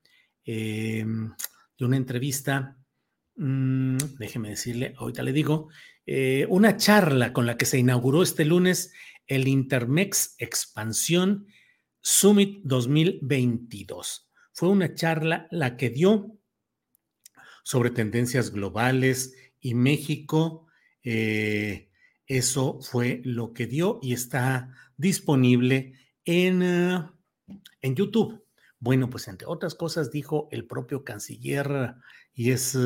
eh, 0.45 1.03
una 1.79 1.97
entrevista, 1.97 2.77
mm, 3.37 3.97
déjeme 4.19 4.49
decirle, 4.49 4.93
ahorita 4.97 5.23
le 5.23 5.33
digo, 5.33 5.69
eh, 6.05 6.45
una 6.49 6.77
charla 6.77 7.33
con 7.33 7.45
la 7.45 7.57
que 7.57 7.65
se 7.65 7.79
inauguró 7.79 8.21
este 8.21 8.45
lunes 8.45 8.93
el 9.27 9.47
Intermex 9.47 10.35
Expansión 10.37 11.47
Summit 12.01 12.61
2022. 12.63 14.29
Fue 14.53 14.69
una 14.69 14.93
charla 14.93 15.47
la 15.49 15.77
que 15.77 15.89
dio 15.89 16.37
sobre 17.63 17.89
tendencias 17.89 18.51
globales 18.51 19.35
y 19.59 19.73
México. 19.73 20.67
Eh, 21.03 21.89
eso 22.27 22.79
fue 22.81 23.21
lo 23.23 23.53
que 23.53 23.65
dio 23.65 23.99
y 24.03 24.13
está 24.13 24.75
disponible 24.97 25.93
en, 26.23 26.61
eh, 26.61 27.03
en 27.81 27.95
YouTube. 27.95 28.45
Bueno, 28.79 29.09
pues 29.09 29.27
entre 29.27 29.47
otras 29.47 29.73
cosas 29.73 30.11
dijo 30.11 30.47
el 30.51 30.67
propio 30.67 31.03
canciller 31.03 31.95
y 32.35 32.51
es 32.51 32.77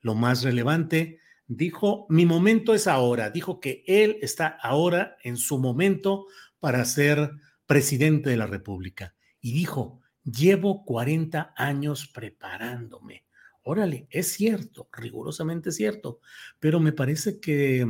lo 0.00 0.14
más 0.14 0.44
relevante, 0.44 1.20
dijo, 1.50 2.06
mi 2.08 2.26
momento 2.26 2.74
es 2.74 2.86
ahora, 2.86 3.30
dijo 3.30 3.58
que 3.58 3.82
él 3.88 4.18
está 4.22 4.46
ahora 4.46 5.16
en 5.24 5.36
su 5.36 5.58
momento 5.58 6.26
para 6.60 6.84
ser 6.84 7.32
presidente 7.66 8.30
de 8.30 8.36
la 8.36 8.46
República. 8.46 9.16
Y 9.40 9.52
dijo, 9.52 10.00
llevo 10.22 10.84
40 10.84 11.52
años 11.56 12.06
preparándome. 12.06 13.24
Órale, 13.62 14.06
es 14.10 14.28
cierto, 14.32 14.88
rigurosamente 14.92 15.72
cierto, 15.72 16.20
pero 16.60 16.78
me 16.78 16.92
parece 16.92 17.40
que 17.40 17.84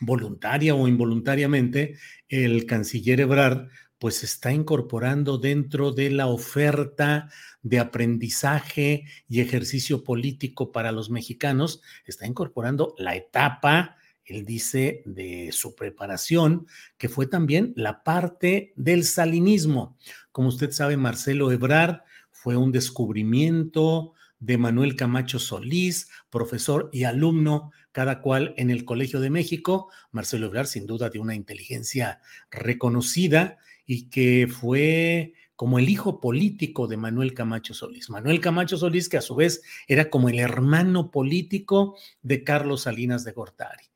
voluntaria 0.00 0.74
o 0.76 0.86
involuntariamente 0.86 1.98
el 2.28 2.64
canciller 2.64 3.20
Ebrard 3.20 3.68
pues 4.00 4.24
está 4.24 4.50
incorporando 4.50 5.36
dentro 5.36 5.92
de 5.92 6.08
la 6.08 6.26
oferta 6.26 7.28
de 7.62 7.78
aprendizaje 7.78 9.04
y 9.28 9.40
ejercicio 9.40 10.02
político 10.02 10.72
para 10.72 10.90
los 10.90 11.10
mexicanos, 11.10 11.82
está 12.06 12.26
incorporando 12.26 12.94
la 12.96 13.14
etapa, 13.14 13.98
él 14.24 14.46
dice, 14.46 15.02
de 15.04 15.50
su 15.52 15.74
preparación, 15.74 16.66
que 16.96 17.10
fue 17.10 17.26
también 17.26 17.74
la 17.76 18.02
parte 18.02 18.72
del 18.74 19.04
salinismo. 19.04 19.98
Como 20.32 20.48
usted 20.48 20.70
sabe, 20.70 20.96
Marcelo 20.96 21.52
Ebrard 21.52 22.00
fue 22.30 22.56
un 22.56 22.72
descubrimiento 22.72 24.14
de 24.38 24.56
Manuel 24.56 24.96
Camacho 24.96 25.38
Solís, 25.38 26.08
profesor 26.30 26.88
y 26.90 27.04
alumno, 27.04 27.70
cada 27.92 28.22
cual 28.22 28.54
en 28.56 28.70
el 28.70 28.86
Colegio 28.86 29.20
de 29.20 29.28
México. 29.28 29.90
Marcelo 30.10 30.46
Ebrard, 30.46 30.68
sin 30.68 30.86
duda, 30.86 31.10
de 31.10 31.18
una 31.18 31.34
inteligencia 31.34 32.22
reconocida 32.50 33.58
y 33.92 34.08
que 34.08 34.46
fue 34.46 35.32
como 35.56 35.80
el 35.80 35.88
hijo 35.88 36.20
político 36.20 36.86
de 36.86 36.96
Manuel 36.96 37.34
Camacho 37.34 37.74
Solís. 37.74 38.08
Manuel 38.08 38.40
Camacho 38.40 38.76
Solís, 38.76 39.08
que 39.08 39.16
a 39.16 39.20
su 39.20 39.34
vez 39.34 39.62
era 39.88 40.10
como 40.10 40.28
el 40.28 40.38
hermano 40.38 41.10
político 41.10 41.96
de 42.22 42.44
Carlos 42.44 42.82
Salinas 42.82 43.24
de 43.24 43.32
Gortari. 43.32 43.86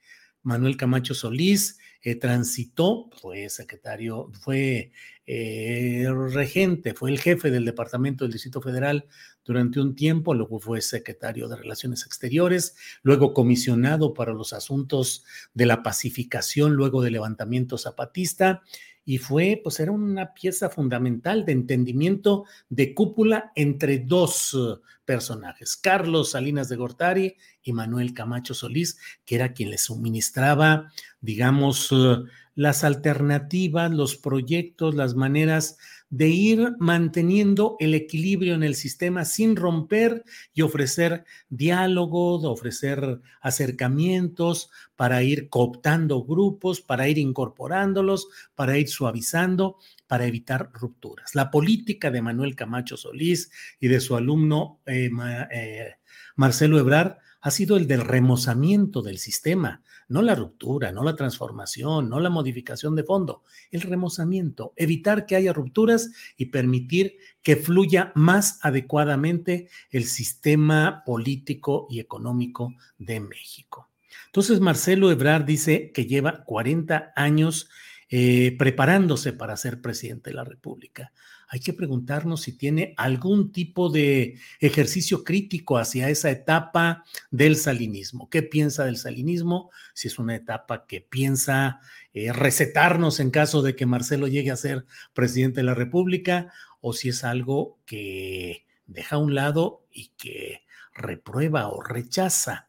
Manuel 0.43 0.77
Camacho 0.77 1.15
Solís 1.15 1.79
eh, 2.03 2.17
transitó, 2.17 3.09
fue 3.23 3.49
secretario, 3.49 4.33
fue 4.33 4.91
eh, 5.27 6.09
regente, 6.33 6.93
fue 6.93 7.13
el 7.13 7.21
jefe 7.21 7.53
del 7.53 7.65
Departamento 7.65 8.25
del 8.25 8.33
Distrito 8.33 8.61
Federal 8.61 9.07
durante 9.45 9.81
un 9.81 9.95
tiempo, 9.95 10.35
luego 10.35 10.59
fue 10.59 10.81
secretario 10.81 11.47
de 11.47 11.55
Relaciones 11.55 12.05
Exteriores, 12.05 12.75
luego 13.05 13.33
comisionado 13.33 14.13
para 14.13 14.33
los 14.33 14.53
asuntos 14.53 15.23
de 15.55 15.67
la 15.67 15.85
pacificación 15.85 16.73
luego 16.75 17.01
del 17.01 17.13
levantamiento 17.13 17.79
zapatista 17.79 18.65
y 19.05 19.19
fue, 19.19 19.61
pues 19.63 19.81
era 19.81 19.93
una 19.93 20.33
pieza 20.33 20.71
fundamental 20.71 21.45
de 21.45 21.53
entendimiento 21.53 22.45
de 22.69 22.95
cúpula 22.95 23.53
entre 23.55 23.99
dos 23.99 24.55
uh, 24.55 24.81
personajes, 25.05 25.77
Carlos 25.77 26.31
Salinas 26.31 26.69
de 26.69 26.77
Gortari 26.77 27.37
y 27.63 27.73
Manuel 27.73 28.15
Camacho 28.15 28.55
Solís, 28.55 28.99
que 29.25 29.35
era 29.35 29.53
quien 29.53 29.71
le 29.71 29.79
suministraba, 29.79 30.91
digamos, 31.21 31.93
uh, 31.93 32.25
las 32.55 32.85
alternativas, 32.85 33.91
los 33.91 34.17
proyectos, 34.17 34.95
las 34.95 35.15
maneras 35.15 35.77
de 36.11 36.29
ir 36.29 36.77
manteniendo 36.79 37.77
el 37.81 37.95
equilibrio 37.95 38.55
en 38.55 38.63
el 38.63 38.77
sistema 38.77 39.25
sin 39.25 39.57
romper 39.57 40.25
y 40.53 40.63
ofrecer 40.63 41.25
diálogo, 41.49 42.39
de 42.41 42.47
ofrecer 42.47 43.21
acercamientos 43.41 44.71
para 44.95 45.25
ir 45.25 45.49
cooptando 45.49 46.23
grupos, 46.23 46.81
para 46.81 47.09
ir 47.09 47.19
incorporándolos, 47.19 48.29
para 48.55 48.79
ir 48.79 48.89
suavizando, 48.89 49.79
para 50.07 50.27
evitar 50.27 50.71
rupturas. 50.73 51.35
La 51.35 51.51
política 51.51 52.13
de 52.13 52.23
Manuel 52.23 52.55
Camacho 52.55 52.97
Solís 52.97 53.51
y 53.81 53.89
de 53.89 53.99
su 53.99 54.15
alumno 54.15 54.81
eh, 54.87 55.11
eh, 55.51 55.95
Marcelo 56.37 56.79
Ebrard 56.79 57.17
ha 57.41 57.51
sido 57.51 57.77
el 57.77 57.87
del 57.87 58.01
remozamiento 58.01 59.03
del 59.03 59.19
sistema, 59.19 59.83
no 60.09 60.23
la 60.23 60.35
ruptura, 60.35 60.93
no 60.93 61.03
la 61.03 61.17
transformación, 61.17 62.09
no 62.09 62.21
la 62.21 62.31
modificación 62.31 62.95
de 62.97 63.05
fondo, 63.05 63.43
el 63.71 63.83
remozamiento, 63.83 64.73
evitar 64.77 65.27
que 65.27 65.37
haya 65.37 65.53
rupturas 65.53 66.11
y 66.37 66.47
permitir 66.47 67.17
que 67.43 67.57
fluya 67.57 68.13
más 68.15 68.59
adecuadamente 68.63 69.69
el 69.91 70.05
sistema 70.05 71.03
político 71.05 71.87
y 71.91 72.01
económico 72.01 72.75
de 72.99 73.21
México. 73.21 73.91
Entonces, 74.27 74.61
Marcelo 74.61 75.11
Ebrard 75.11 75.45
dice 75.45 75.93
que 75.93 76.07
lleva 76.07 76.45
40 76.45 77.13
años 77.15 77.69
eh, 78.09 78.55
preparándose 78.59 79.33
para 79.33 79.57
ser 79.57 79.81
presidente 79.81 80.31
de 80.31 80.37
la 80.37 80.45
República. 80.45 81.13
Hay 81.55 81.61
que 81.61 81.73
preguntarnos 81.73 82.43
si 82.43 82.59
tiene 82.59 82.95
algún 82.97 83.53
tipo 83.53 83.89
de 83.89 84.41
ejercicio 84.59 85.23
crítico 85.23 85.79
hacia 85.79 86.09
esa 86.09 86.29
etapa 86.29 87.05
del 87.31 87.55
salinismo. 87.55 88.29
¿Qué 88.29 88.43
piensa 88.43 88.87
del 88.87 88.97
salinismo? 88.97 89.71
Si 89.93 90.09
es 90.09 90.19
una 90.19 90.35
etapa 90.35 90.85
que 90.85 91.01
piensa 91.01 91.79
eh, 92.13 92.33
recetarnos 92.33 93.21
en 93.21 93.31
caso 93.31 93.63
de 93.63 93.77
que 93.77 93.87
Marcelo 93.87 94.27
llegue 94.27 94.51
a 94.51 94.57
ser 94.57 94.85
presidente 95.13 95.61
de 95.61 95.67
la 95.67 95.75
República 95.75 96.53
o 96.81 96.93
si 96.93 97.11
es 97.11 97.23
algo 97.23 97.79
que 97.87 98.67
deja 98.89 99.15
a 99.15 99.21
un 99.21 99.37
lado 99.37 99.87
y 99.93 100.09
que 100.17 100.63
reprueba 100.93 101.69
o 101.69 101.81
rechaza. 101.81 102.67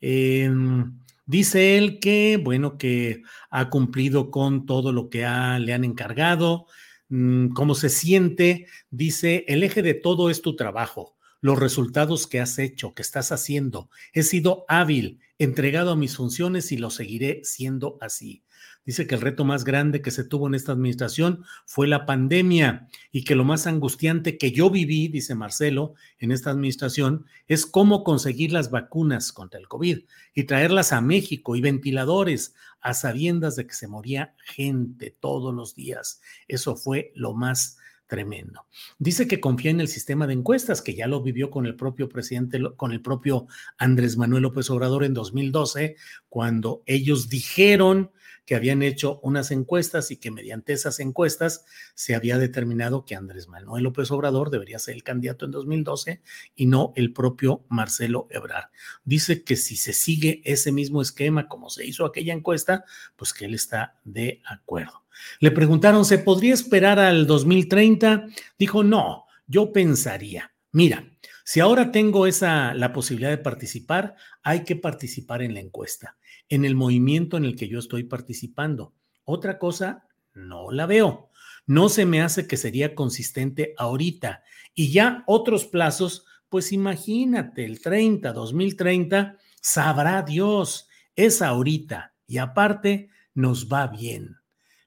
Em, 0.00 0.96
dice 1.26 1.76
él 1.76 1.98
que, 1.98 2.36
bueno, 2.40 2.78
que 2.78 3.24
ha 3.50 3.68
cumplido 3.68 4.30
con 4.30 4.64
todo 4.64 4.92
lo 4.92 5.10
que 5.10 5.22
le 5.22 5.74
han 5.74 5.82
encargado, 5.82 6.68
mm, 7.08 7.48
cómo 7.48 7.74
se 7.74 7.88
siente. 7.88 8.66
Dice, 8.90 9.44
el 9.48 9.62
eje 9.62 9.82
de 9.82 9.94
todo 9.94 10.30
es 10.30 10.42
tu 10.42 10.56
trabajo, 10.56 11.16
los 11.40 11.58
resultados 11.58 12.26
que 12.26 12.40
has 12.40 12.58
hecho, 12.58 12.94
que 12.94 13.02
estás 13.02 13.32
haciendo. 13.32 13.90
He 14.12 14.22
sido 14.22 14.64
hábil, 14.68 15.20
entregado 15.38 15.92
a 15.92 15.96
mis 15.96 16.16
funciones 16.16 16.72
y 16.72 16.78
lo 16.78 16.90
seguiré 16.90 17.40
siendo 17.44 17.98
así. 18.00 18.44
Dice 18.88 19.06
que 19.06 19.16
el 19.16 19.20
reto 19.20 19.44
más 19.44 19.64
grande 19.64 20.00
que 20.00 20.10
se 20.10 20.24
tuvo 20.24 20.46
en 20.46 20.54
esta 20.54 20.72
administración 20.72 21.44
fue 21.66 21.86
la 21.86 22.06
pandemia 22.06 22.88
y 23.12 23.22
que 23.24 23.34
lo 23.34 23.44
más 23.44 23.66
angustiante 23.66 24.38
que 24.38 24.50
yo 24.50 24.70
viví, 24.70 25.08
dice 25.08 25.34
Marcelo, 25.34 25.92
en 26.18 26.32
esta 26.32 26.48
administración 26.48 27.26
es 27.48 27.66
cómo 27.66 28.02
conseguir 28.02 28.50
las 28.50 28.70
vacunas 28.70 29.30
contra 29.30 29.60
el 29.60 29.68
COVID 29.68 29.98
y 30.32 30.44
traerlas 30.44 30.94
a 30.94 31.02
México 31.02 31.54
y 31.54 31.60
ventiladores 31.60 32.54
a 32.80 32.94
sabiendas 32.94 33.56
de 33.56 33.66
que 33.66 33.74
se 33.74 33.88
moría 33.88 34.34
gente 34.38 35.14
todos 35.20 35.54
los 35.54 35.74
días. 35.74 36.22
Eso 36.48 36.74
fue 36.74 37.12
lo 37.14 37.34
más 37.34 37.76
tremendo. 38.06 38.64
Dice 38.98 39.28
que 39.28 39.38
confía 39.38 39.70
en 39.70 39.80
el 39.80 39.88
sistema 39.88 40.26
de 40.26 40.32
encuestas, 40.32 40.80
que 40.80 40.94
ya 40.94 41.06
lo 41.06 41.20
vivió 41.20 41.50
con 41.50 41.66
el 41.66 41.76
propio 41.76 42.08
presidente, 42.08 42.58
con 42.74 42.92
el 42.92 43.02
propio 43.02 43.48
Andrés 43.76 44.16
Manuel 44.16 44.44
López 44.44 44.70
Obrador 44.70 45.04
en 45.04 45.12
2012, 45.12 45.96
cuando 46.30 46.82
ellos 46.86 47.28
dijeron 47.28 48.12
que 48.48 48.56
habían 48.56 48.82
hecho 48.82 49.20
unas 49.22 49.50
encuestas 49.50 50.10
y 50.10 50.16
que 50.16 50.30
mediante 50.30 50.72
esas 50.72 51.00
encuestas 51.00 51.66
se 51.94 52.14
había 52.14 52.38
determinado 52.38 53.04
que 53.04 53.14
Andrés 53.14 53.46
Manuel 53.46 53.84
López 53.84 54.10
Obrador 54.10 54.48
debería 54.48 54.78
ser 54.78 54.94
el 54.94 55.02
candidato 55.02 55.44
en 55.44 55.50
2012 55.50 56.22
y 56.56 56.64
no 56.64 56.94
el 56.96 57.12
propio 57.12 57.66
Marcelo 57.68 58.26
Ebrard. 58.30 58.70
Dice 59.04 59.44
que 59.44 59.54
si 59.54 59.76
se 59.76 59.92
sigue 59.92 60.40
ese 60.46 60.72
mismo 60.72 61.02
esquema 61.02 61.46
como 61.46 61.68
se 61.68 61.84
hizo 61.84 62.06
aquella 62.06 62.32
encuesta, 62.32 62.86
pues 63.16 63.34
que 63.34 63.44
él 63.44 63.52
está 63.52 64.00
de 64.04 64.40
acuerdo. 64.46 65.04
Le 65.40 65.50
preguntaron, 65.50 66.06
¿se 66.06 66.16
podría 66.16 66.54
esperar 66.54 66.98
al 66.98 67.26
2030? 67.26 68.28
Dijo, 68.58 68.82
no, 68.82 69.26
yo 69.46 69.74
pensaría, 69.74 70.54
mira, 70.72 71.06
si 71.44 71.60
ahora 71.60 71.92
tengo 71.92 72.26
esa 72.26 72.72
la 72.72 72.94
posibilidad 72.94 73.28
de 73.28 73.36
participar, 73.36 74.16
hay 74.42 74.64
que 74.64 74.76
participar 74.76 75.42
en 75.42 75.52
la 75.52 75.60
encuesta 75.60 76.16
en 76.48 76.64
el 76.64 76.74
movimiento 76.74 77.36
en 77.36 77.44
el 77.44 77.56
que 77.56 77.68
yo 77.68 77.78
estoy 77.78 78.04
participando. 78.04 78.94
Otra 79.24 79.58
cosa, 79.58 80.06
no 80.34 80.70
la 80.70 80.86
veo. 80.86 81.30
No 81.66 81.88
se 81.88 82.06
me 82.06 82.22
hace 82.22 82.46
que 82.46 82.56
sería 82.56 82.94
consistente 82.94 83.74
ahorita. 83.76 84.42
Y 84.74 84.90
ya 84.90 85.24
otros 85.26 85.66
plazos, 85.66 86.24
pues 86.48 86.72
imagínate, 86.72 87.64
el 87.64 87.80
30, 87.80 88.32
2030, 88.32 89.36
sabrá 89.60 90.22
Dios, 90.22 90.88
es 91.14 91.42
ahorita. 91.42 92.14
Y 92.26 92.38
aparte, 92.38 93.10
nos 93.34 93.68
va 93.68 93.86
bien. 93.86 94.36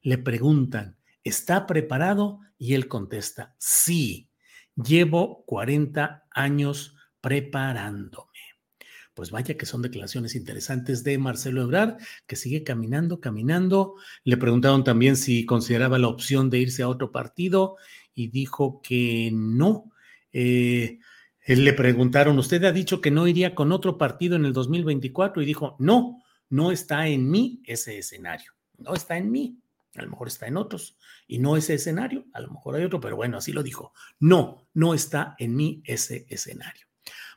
Le 0.02 0.18
preguntan, 0.18 0.98
¿está 1.24 1.68
preparado? 1.68 2.40
Y 2.58 2.74
él 2.74 2.88
contesta, 2.88 3.56
sí, 3.58 4.30
llevo 4.76 5.44
40 5.46 6.26
años 6.32 6.96
preparando 7.22 8.31
pues 9.22 9.30
vaya 9.30 9.56
que 9.56 9.68
son 9.68 9.84
declaraciones 9.84 10.34
interesantes 10.34 11.04
de 11.04 11.20
Marcelo 11.20 11.62
Ebrard, 11.62 11.98
que 12.26 12.36
sigue 12.36 12.64
caminando, 12.64 13.22
caminando. 13.22 13.94
Le 14.24 14.36
preguntaron 14.36 14.84
también 14.84 15.16
si 15.16 15.46
consideraba 15.46 16.00
la 16.00 16.08
opción 16.08 16.50
de 16.50 16.58
irse 16.58 16.82
a 16.82 16.88
otro 16.88 17.12
partido 17.12 17.76
y 18.16 18.30
dijo 18.30 18.82
que 18.82 19.30
no. 19.32 19.92
Eh, 20.34 20.98
le 21.46 21.74
preguntaron, 21.74 22.40
¿usted 22.40 22.64
ha 22.64 22.72
dicho 22.72 23.00
que 23.00 23.12
no 23.12 23.28
iría 23.28 23.54
con 23.54 23.72
otro 23.72 23.96
partido 23.96 24.36
en 24.38 24.46
el 24.46 24.54
2024? 24.54 25.44
Y 25.44 25.46
dijo, 25.46 25.76
no, 25.78 26.24
no 26.50 26.72
está 26.72 27.08
en 27.08 27.30
mí 27.30 27.62
ese 27.64 28.00
escenario, 28.00 28.54
no 28.80 28.96
está 28.96 29.20
en 29.20 29.30
mí. 29.30 29.60
A 29.98 30.02
lo 30.02 30.10
mejor 30.10 30.30
está 30.30 30.48
en 30.48 30.58
otros 30.58 30.98
y 31.28 31.38
no 31.38 31.58
ese 31.58 31.76
escenario, 31.76 32.26
a 32.34 32.40
lo 32.40 32.50
mejor 32.50 32.74
hay 32.74 32.86
otro, 32.86 33.00
pero 33.00 33.18
bueno, 33.18 33.38
así 33.38 33.52
lo 33.52 33.62
dijo. 33.62 33.94
No, 34.20 34.68
no 34.74 34.96
está 34.96 35.36
en 35.38 35.56
mí 35.56 35.84
ese 35.86 36.26
escenario. 36.28 36.91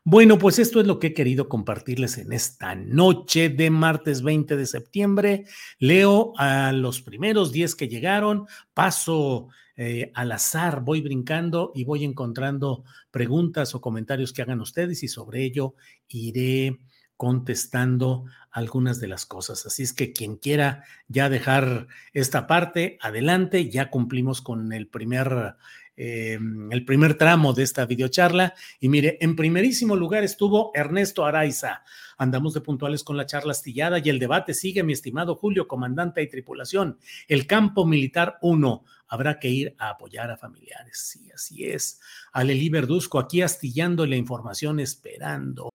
Bueno, 0.07 0.37
pues 0.37 0.59
esto 0.59 0.81
es 0.81 0.87
lo 0.87 0.99
que 0.99 1.09
he 1.09 1.15
querido 1.15 1.49
compartirles 1.49 2.19
en 2.19 2.35
esta 2.35 2.75
noche 2.75 3.49
de 3.49 3.71
martes 3.71 4.21
20 4.21 4.55
de 4.55 4.67
septiembre. 4.67 5.47
Leo 5.79 6.35
a 6.37 6.73
los 6.73 7.01
primeros 7.01 7.53
10 7.53 7.75
que 7.75 7.89
llegaron, 7.89 8.47
paso 8.75 9.49
eh, 9.77 10.13
al 10.15 10.33
azar, 10.33 10.83
voy 10.83 11.01
brincando 11.01 11.73
y 11.75 11.85
voy 11.85 12.05
encontrando 12.05 12.85
preguntas 13.11 13.75
o 13.75 13.81
comentarios 13.81 14.35
que 14.35 14.43
hagan 14.43 14.61
ustedes 14.61 15.03
y 15.03 15.09
sobre 15.09 15.43
ello 15.43 15.75
iré 16.09 16.79
contestando 17.17 18.27
algunas 18.51 19.01
de 19.01 19.09
las 19.09 19.25
cosas. 19.25 19.65
Así 19.65 19.85
es 19.85 19.95
que 19.95 20.13
quien 20.13 20.37
quiera 20.37 20.85
ya 21.09 21.31
dejar 21.31 21.87
esta 22.13 22.47
parte, 22.47 22.99
adelante, 23.01 23.71
ya 23.71 23.89
cumplimos 23.89 24.43
con 24.43 24.71
el 24.75 24.87
primer 24.87 25.57
eh, 25.97 26.39
el 26.71 26.85
primer 26.85 27.15
tramo 27.17 27.53
de 27.53 27.63
esta 27.63 27.87
videocharla. 27.87 28.55
Y 28.81 28.89
mire, 28.89 29.19
en 29.21 29.37
primerísimo 29.37 29.97
lugar 29.97 30.25
estuvo 30.25 30.71
Ernesto 30.75 31.25
Araiza. 31.25 31.83
Andamos 32.19 32.55
de 32.55 32.61
puntuales 32.61 33.03
con 33.03 33.17
la 33.17 33.27
charla 33.27 33.53
astillada 33.53 33.99
y 33.99 34.09
el 34.09 34.19
debate 34.19 34.55
sigue, 34.55 34.83
mi 34.83 34.93
estimado 34.93 35.35
Julio, 35.35 35.67
comandante 35.67 36.23
y 36.23 36.29
tripulación. 36.29 36.99
El 37.29 37.47
campo 37.47 37.87
militar 37.87 38.39
1. 38.43 38.85
Habrá 39.09 39.39
que 39.39 39.49
ir 39.49 39.75
a 39.79 39.91
apoyar 39.91 40.31
a 40.31 40.37
familiares. 40.37 40.99
Sí, 40.99 41.31
así 41.33 41.65
es. 41.65 42.01
Aleli 42.33 42.69
Verduzco 42.69 43.19
aquí 43.19 43.43
astillando 43.43 44.07
la 44.07 44.17
información, 44.17 44.81
esperando. 44.81 45.71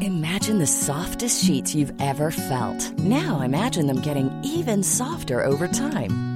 Imagine 0.00 0.58
the 0.58 0.66
softest 0.66 1.44
sheets 1.44 1.74
you've 1.74 1.92
ever 2.00 2.30
felt. 2.30 2.92
Now 2.98 3.40
imagine 3.40 3.86
them 3.86 4.00
getting 4.00 4.30
even 4.42 4.82
softer 4.82 5.44
over 5.44 5.68
time. 5.68 6.35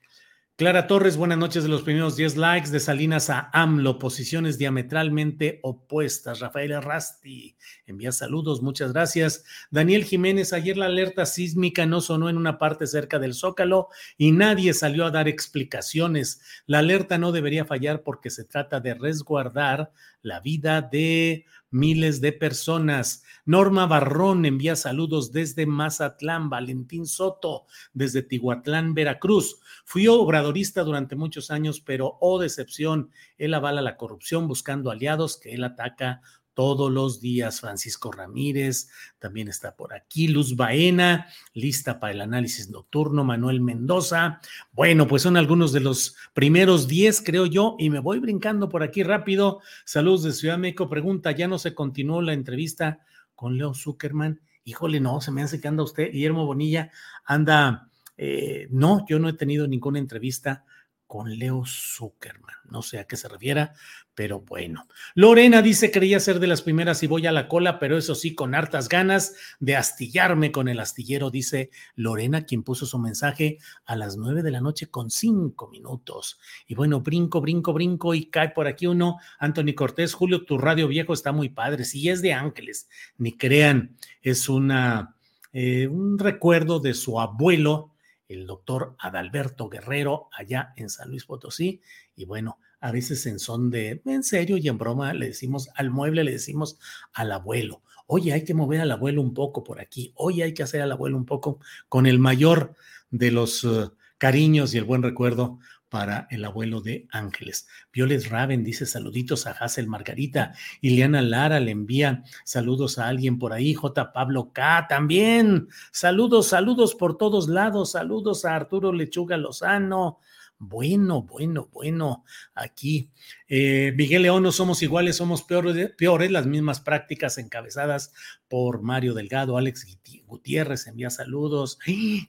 Clara 0.61 0.85
Torres, 0.85 1.17
buenas 1.17 1.39
noches 1.39 1.63
de 1.63 1.69
los 1.69 1.81
primeros 1.81 2.15
10 2.15 2.37
likes 2.37 2.69
de 2.69 2.79
Salinas 2.79 3.31
a 3.31 3.49
AMLO, 3.51 3.97
posiciones 3.97 4.59
diametralmente 4.59 5.59
opuestas. 5.63 6.39
Rafael 6.39 6.79
Rasti 6.83 7.57
envía 7.87 8.11
saludos, 8.11 8.61
muchas 8.61 8.93
gracias. 8.93 9.43
Daniel 9.71 10.03
Jiménez, 10.03 10.53
ayer 10.53 10.77
la 10.77 10.85
alerta 10.85 11.25
sísmica 11.25 11.87
no 11.87 11.99
sonó 11.99 12.29
en 12.29 12.37
una 12.37 12.59
parte 12.59 12.85
cerca 12.85 13.17
del 13.17 13.33
Zócalo 13.33 13.87
y 14.19 14.33
nadie 14.33 14.75
salió 14.75 15.05
a 15.05 15.09
dar 15.09 15.27
explicaciones. 15.27 16.41
La 16.67 16.77
alerta 16.77 17.17
no 17.17 17.31
debería 17.31 17.65
fallar 17.65 18.03
porque 18.03 18.29
se 18.29 18.43
trata 18.43 18.79
de 18.79 18.93
resguardar 18.93 19.91
la 20.21 20.41
vida 20.41 20.83
de 20.83 21.43
miles 21.71 22.21
de 22.21 22.33
personas. 22.33 23.23
Norma 23.45 23.87
Barrón 23.87 24.45
envía 24.45 24.75
saludos 24.75 25.31
desde 25.31 25.65
Mazatlán, 25.65 26.49
Valentín 26.49 27.07
Soto 27.07 27.65
desde 27.93 28.21
Tihuatlán, 28.21 28.93
Veracruz. 28.93 29.59
Fui 29.85 30.07
obradorista 30.07 30.83
durante 30.83 31.15
muchos 31.15 31.49
años, 31.49 31.81
pero 31.81 32.17
oh 32.19 32.39
decepción, 32.39 33.09
él 33.37 33.53
avala 33.53 33.81
la 33.81 33.97
corrupción 33.97 34.47
buscando 34.47 34.91
aliados 34.91 35.39
que 35.39 35.53
él 35.53 35.63
ataca 35.63 36.21
todos 36.53 36.91
los 36.91 37.21
días. 37.21 37.61
Francisco 37.61 38.11
Ramírez 38.11 38.89
también 39.19 39.47
está 39.47 39.75
por 39.75 39.93
aquí. 39.93 40.27
Luz 40.27 40.55
Baena, 40.55 41.27
lista 41.53 41.99
para 41.99 42.13
el 42.13 42.21
análisis 42.21 42.69
nocturno. 42.69 43.23
Manuel 43.23 43.61
Mendoza. 43.61 44.41
Bueno, 44.71 45.07
pues 45.07 45.21
son 45.21 45.37
algunos 45.37 45.71
de 45.71 45.79
los 45.79 46.15
primeros 46.33 46.87
10, 46.87 47.21
creo 47.21 47.45
yo, 47.45 47.75
y 47.79 47.89
me 47.89 47.99
voy 47.99 48.19
brincando 48.19 48.69
por 48.69 48.83
aquí 48.83 49.03
rápido. 49.03 49.59
Saludos 49.85 50.23
de 50.23 50.33
Ciudad 50.33 50.57
México. 50.57 50.89
Pregunta, 50.89 51.31
¿ya 51.31 51.47
no 51.47 51.57
se 51.57 51.73
continuó 51.73 52.21
la 52.21 52.33
entrevista 52.33 52.99
con 53.35 53.57
Leo 53.57 53.73
Zuckerman? 53.73 54.41
Híjole, 54.63 54.99
no, 54.99 55.21
se 55.21 55.31
me 55.31 55.41
hace 55.41 55.59
que 55.59 55.67
anda 55.67 55.83
usted, 55.83 56.11
Guillermo 56.11 56.45
Bonilla, 56.45 56.91
anda, 57.25 57.89
eh, 58.15 58.67
no, 58.69 59.03
yo 59.09 59.17
no 59.17 59.27
he 59.27 59.33
tenido 59.33 59.67
ninguna 59.67 59.97
entrevista 59.97 60.65
con 61.11 61.37
Leo 61.37 61.65
Zuckerman. 61.65 62.55
No 62.69 62.81
sé 62.81 62.97
a 62.97 63.03
qué 63.03 63.17
se 63.17 63.27
refiera, 63.27 63.73
pero 64.15 64.39
bueno. 64.39 64.87
Lorena 65.13 65.61
dice 65.61 65.91
quería 65.91 66.21
ser 66.21 66.39
de 66.39 66.47
las 66.47 66.61
primeras 66.61 67.03
y 67.03 67.07
voy 67.07 67.27
a 67.27 67.33
la 67.33 67.49
cola, 67.49 67.79
pero 67.79 67.97
eso 67.97 68.15
sí, 68.15 68.33
con 68.33 68.55
hartas 68.55 68.87
ganas 68.87 69.35
de 69.59 69.75
astillarme 69.75 70.53
con 70.53 70.69
el 70.69 70.79
astillero, 70.79 71.29
dice 71.29 71.69
Lorena, 71.95 72.45
quien 72.45 72.63
puso 72.63 72.85
su 72.85 72.97
mensaje 72.97 73.57
a 73.83 73.97
las 73.97 74.15
nueve 74.15 74.41
de 74.41 74.51
la 74.51 74.61
noche 74.61 74.89
con 74.89 75.09
cinco 75.09 75.67
minutos. 75.67 76.39
Y 76.65 76.75
bueno, 76.75 77.01
brinco, 77.01 77.41
brinco, 77.41 77.73
brinco 77.73 78.13
y 78.13 78.27
cae 78.27 78.51
por 78.51 78.67
aquí 78.67 78.87
uno. 78.87 79.17
Anthony 79.37 79.75
Cortés, 79.75 80.13
Julio, 80.13 80.45
tu 80.45 80.57
radio 80.57 80.87
viejo 80.87 81.11
está 81.11 81.33
muy 81.33 81.49
padre. 81.49 81.83
Sí, 81.83 82.07
es 82.07 82.21
de 82.21 82.31
Ángeles, 82.31 82.87
ni 83.17 83.35
crean, 83.35 83.97
es 84.21 84.47
una, 84.47 85.17
eh, 85.51 85.87
un 85.87 86.17
recuerdo 86.17 86.79
de 86.79 86.93
su 86.93 87.19
abuelo 87.19 87.90
el 88.33 88.47
doctor 88.47 88.95
Adalberto 88.99 89.69
Guerrero 89.69 90.29
allá 90.31 90.73
en 90.75 90.89
San 90.89 91.09
Luis 91.09 91.25
Potosí. 91.25 91.81
Y 92.15 92.25
bueno, 92.25 92.59
a 92.79 92.91
veces 92.91 93.25
en 93.25 93.39
son 93.39 93.69
de, 93.69 94.01
en 94.05 94.23
serio 94.23 94.57
y 94.57 94.67
en 94.67 94.77
broma, 94.77 95.13
le 95.13 95.27
decimos 95.27 95.69
al 95.75 95.91
mueble, 95.91 96.23
le 96.23 96.31
decimos 96.31 96.79
al 97.13 97.31
abuelo. 97.31 97.81
Oye, 98.07 98.33
hay 98.33 98.43
que 98.43 98.53
mover 98.53 98.81
al 98.81 98.91
abuelo 98.91 99.21
un 99.21 99.33
poco 99.33 99.63
por 99.63 99.79
aquí. 99.79 100.11
Oye, 100.15 100.43
hay 100.43 100.53
que 100.53 100.63
hacer 100.63 100.81
al 100.81 100.91
abuelo 100.91 101.17
un 101.17 101.25
poco 101.25 101.59
con 101.87 102.05
el 102.05 102.19
mayor 102.19 102.75
de 103.09 103.31
los 103.31 103.63
eh, 103.63 103.89
cariños 104.17 104.73
y 104.73 104.77
el 104.77 104.83
buen 104.83 105.03
recuerdo 105.03 105.59
para 105.91 106.25
el 106.31 106.45
abuelo 106.45 106.79
de 106.79 107.05
Ángeles. 107.11 107.67
Violet 107.91 108.25
Raven 108.29 108.63
dice 108.63 108.85
saluditos 108.85 109.45
a 109.45 109.51
Hazel 109.51 109.87
Margarita. 109.87 110.53
Ileana 110.79 111.21
Lara 111.21 111.59
le 111.59 111.71
envía 111.71 112.23
saludos 112.45 112.97
a 112.97 113.09
alguien 113.09 113.37
por 113.37 113.51
ahí. 113.51 113.73
J. 113.73 114.13
Pablo 114.13 114.53
K. 114.53 114.87
también. 114.87 115.67
Saludos, 115.91 116.47
saludos 116.47 116.95
por 116.95 117.17
todos 117.17 117.49
lados. 117.49 117.91
Saludos 117.91 118.45
a 118.45 118.55
Arturo 118.55 118.93
Lechuga 118.93 119.35
Lozano. 119.35 120.19
Bueno, 120.63 121.23
bueno, 121.23 121.69
bueno, 121.73 122.23
aquí 122.53 123.09
eh, 123.47 123.93
Miguel 123.97 124.21
León, 124.21 124.43
no 124.43 124.51
somos 124.51 124.83
iguales, 124.83 125.15
somos 125.15 125.41
peores, 125.41 125.89
peores, 125.97 126.29
las 126.29 126.45
mismas 126.45 126.79
prácticas 126.79 127.39
encabezadas 127.39 128.13
por 128.47 128.83
Mario 128.83 129.15
Delgado, 129.15 129.57
Alex 129.57 129.87
Gutiérrez 130.27 130.85
envía 130.85 131.09
saludos, 131.09 131.79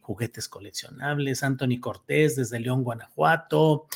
juguetes 0.01 0.49
coleccionables, 0.49 1.43
Anthony 1.43 1.79
Cortés 1.79 2.35
desde 2.37 2.59
León, 2.59 2.85
Guanajuato, 2.85 3.87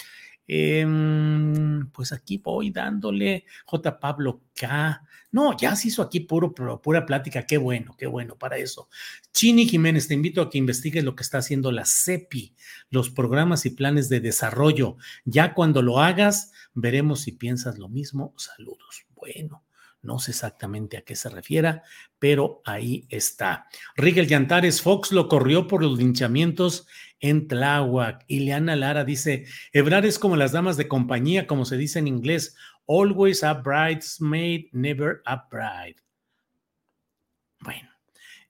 Em, 0.48 1.90
pues 1.90 2.12
aquí 2.12 2.38
voy 2.38 2.70
dándole 2.70 3.44
J. 3.64 3.98
Pablo 3.98 4.42
K. 4.54 5.02
No, 5.32 5.56
ya 5.56 5.74
se 5.74 5.88
hizo 5.88 6.02
aquí 6.02 6.20
puro, 6.20 6.54
pura 6.54 7.04
plática. 7.04 7.44
Qué 7.44 7.58
bueno, 7.58 7.94
qué 7.98 8.06
bueno 8.06 8.36
para 8.36 8.56
eso. 8.56 8.88
Chini 9.32 9.66
Jiménez, 9.66 10.08
te 10.08 10.14
invito 10.14 10.40
a 10.40 10.50
que 10.50 10.58
investigues 10.58 11.04
lo 11.04 11.16
que 11.16 11.22
está 11.22 11.38
haciendo 11.38 11.72
la 11.72 11.84
CEPI, 11.84 12.54
los 12.90 13.10
programas 13.10 13.66
y 13.66 13.70
planes 13.70 14.08
de 14.08 14.20
desarrollo. 14.20 14.96
Ya 15.24 15.52
cuando 15.54 15.82
lo 15.82 15.98
hagas, 15.98 16.52
veremos 16.74 17.22
si 17.22 17.32
piensas 17.32 17.78
lo 17.78 17.88
mismo. 17.88 18.34
Saludos. 18.36 19.06
Bueno. 19.14 19.62
No 20.06 20.20
sé 20.20 20.30
exactamente 20.30 20.96
a 20.96 21.02
qué 21.02 21.16
se 21.16 21.28
refiera, 21.28 21.82
pero 22.20 22.62
ahí 22.64 23.06
está. 23.08 23.66
Rigel 23.96 24.28
Yantares 24.28 24.80
Fox 24.80 25.10
lo 25.10 25.26
corrió 25.26 25.66
por 25.66 25.82
los 25.82 25.98
linchamientos 25.98 26.86
en 27.20 27.48
Tláhuac. 27.48 28.24
Ileana 28.28 28.76
Lara 28.76 29.04
dice: 29.04 29.46
Ebrar 29.72 30.06
es 30.06 30.18
como 30.18 30.36
las 30.36 30.52
damas 30.52 30.76
de 30.76 30.88
compañía, 30.88 31.46
como 31.46 31.64
se 31.64 31.76
dice 31.76 31.98
en 31.98 32.08
inglés. 32.08 32.56
Always 32.88 33.42
a 33.42 33.54
bridesmaid, 33.54 34.66
never 34.72 35.22
a 35.24 35.46
bride. 35.50 35.96
Bueno. 37.60 37.88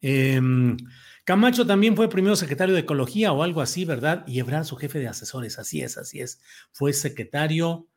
Em, 0.01 0.77
Camacho 1.25 1.67
también 1.67 1.97
fue 1.97 2.09
primero 2.09 2.37
secretario 2.37 2.75
de 2.75 2.83
Ecología 2.83 3.33
o 3.33 3.43
algo 3.43 3.61
así, 3.61 3.85
¿verdad? 3.85 4.25
Y 4.29 4.39
Ebrard 4.39 4.65
su 4.65 4.77
jefe 4.77 5.01
de 5.01 5.09
asesores, 5.09 5.59
así 5.59 5.83
es, 5.83 5.99
así 5.99 6.21
es. 6.21 6.41
Fue 6.71 6.93
secretario 6.93 7.89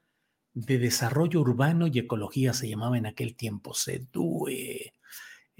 de 0.53 0.79
Desarrollo 0.79 1.41
Urbano 1.41 1.87
y 1.87 1.99
Ecología, 1.99 2.53
se 2.53 2.67
llamaba 2.67 2.97
en 2.97 3.05
aquel 3.05 3.35
tiempo, 3.35 3.73
SEDUE. 3.73 4.93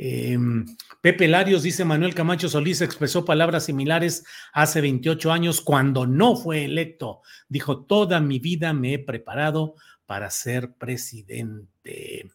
Em, 0.02 0.66
Pepe 1.02 1.28
Larios, 1.28 1.62
dice 1.62 1.84
Manuel 1.84 2.16
Camacho 2.16 2.48
Solís, 2.48 2.80
expresó 2.80 3.26
palabras 3.26 3.66
similares 3.66 4.24
hace 4.54 4.80
28 4.80 5.30
años 5.30 5.60
cuando 5.60 6.08
no 6.08 6.38
fue 6.38 6.64
electo. 6.64 7.20
Dijo, 7.50 7.84
toda 7.84 8.22
mi 8.22 8.40
vida 8.40 8.72
me 8.72 8.94
he 8.94 9.00
preparado 9.00 9.76
para 10.06 10.32
ser 10.32 10.72
presidente. 10.76 12.32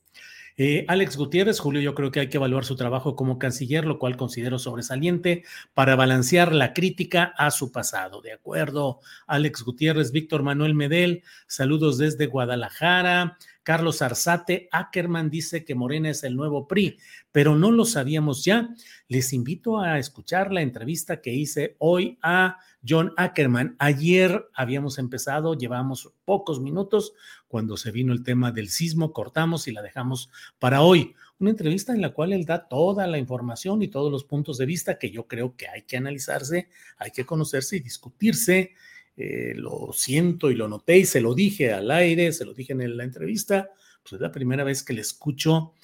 Eh, 0.58 0.84
Alex 0.88 1.16
Gutiérrez, 1.16 1.58
Julio, 1.58 1.80
yo 1.80 1.94
creo 1.94 2.10
que 2.10 2.20
hay 2.20 2.28
que 2.28 2.36
evaluar 2.36 2.66
su 2.66 2.76
trabajo 2.76 3.16
como 3.16 3.38
canciller, 3.38 3.86
lo 3.86 3.98
cual 3.98 4.18
considero 4.18 4.58
sobresaliente 4.58 5.42
para 5.72 5.96
balancear 5.96 6.54
la 6.54 6.74
crítica 6.74 7.32
a 7.38 7.50
su 7.50 7.72
pasado. 7.72 8.20
De 8.20 8.32
acuerdo, 8.32 9.00
Alex 9.26 9.62
Gutiérrez, 9.62 10.12
Víctor 10.12 10.42
Manuel 10.42 10.74
Medel, 10.74 11.22
saludos 11.46 11.96
desde 11.96 12.26
Guadalajara. 12.26 13.38
Carlos 13.64 14.02
Arzate 14.02 14.68
Ackerman 14.70 15.30
dice 15.30 15.64
que 15.64 15.74
Morena 15.74 16.10
es 16.10 16.22
el 16.22 16.36
nuevo 16.36 16.68
PRI, 16.68 16.98
pero 17.32 17.56
no 17.56 17.72
lo 17.72 17.86
sabíamos 17.86 18.44
ya. 18.44 18.68
Les 19.08 19.32
invito 19.32 19.80
a 19.80 19.98
escuchar 19.98 20.52
la 20.52 20.60
entrevista 20.60 21.22
que 21.22 21.32
hice 21.32 21.74
hoy 21.78 22.18
a 22.22 22.58
John 22.86 23.12
Ackerman. 23.16 23.74
Ayer 23.78 24.46
habíamos 24.54 24.98
empezado, 24.98 25.54
llevamos 25.54 26.12
pocos 26.26 26.60
minutos 26.60 27.14
cuando 27.48 27.78
se 27.78 27.90
vino 27.90 28.12
el 28.12 28.22
tema 28.22 28.52
del 28.52 28.68
sismo, 28.68 29.12
cortamos 29.12 29.66
y 29.66 29.72
la 29.72 29.80
dejamos 29.80 30.30
para 30.58 30.82
hoy. 30.82 31.14
Una 31.38 31.50
entrevista 31.50 31.94
en 31.94 32.02
la 32.02 32.10
cual 32.10 32.34
él 32.34 32.44
da 32.44 32.68
toda 32.68 33.06
la 33.06 33.18
información 33.18 33.82
y 33.82 33.88
todos 33.88 34.12
los 34.12 34.24
puntos 34.24 34.58
de 34.58 34.66
vista 34.66 34.98
que 34.98 35.10
yo 35.10 35.26
creo 35.26 35.56
que 35.56 35.68
hay 35.68 35.82
que 35.82 35.96
analizarse, 35.96 36.68
hay 36.98 37.10
que 37.12 37.24
conocerse 37.24 37.76
y 37.76 37.80
discutirse 37.80 38.74
eh, 39.16 39.52
lo 39.54 39.90
siento 39.92 40.50
y 40.50 40.56
lo 40.56 40.68
noté 40.68 40.98
y 40.98 41.04
se 41.04 41.20
lo 41.20 41.34
dije 41.34 41.72
al 41.72 41.90
aire, 41.90 42.32
se 42.32 42.44
lo 42.44 42.52
dije 42.52 42.72
en 42.72 42.96
la 42.96 43.04
entrevista, 43.04 43.70
pues 44.02 44.14
es 44.14 44.20
la 44.20 44.32
primera 44.32 44.64
vez 44.64 44.82
que 44.82 44.92
le 44.92 45.02
escucho 45.02 45.74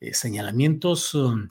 eh, 0.00 0.12
señalamientos, 0.12 1.14
um, 1.14 1.48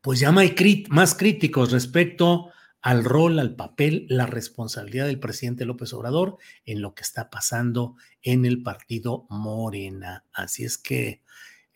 pues 0.00 0.18
ya 0.18 0.32
más 0.32 1.14
críticos 1.14 1.70
respecto 1.70 2.50
al 2.80 3.04
rol, 3.04 3.38
al 3.38 3.54
papel, 3.54 4.06
la 4.08 4.26
responsabilidad 4.26 5.06
del 5.06 5.20
presidente 5.20 5.64
López 5.64 5.92
Obrador 5.92 6.38
en 6.64 6.82
lo 6.82 6.94
que 6.94 7.02
está 7.02 7.30
pasando 7.30 7.94
en 8.22 8.44
el 8.44 8.62
partido 8.64 9.26
Morena. 9.30 10.24
Así 10.32 10.64
es 10.64 10.78
que 10.78 11.22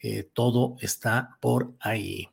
eh, 0.00 0.28
todo 0.32 0.76
está 0.80 1.38
por 1.40 1.74
ahí. 1.78 2.28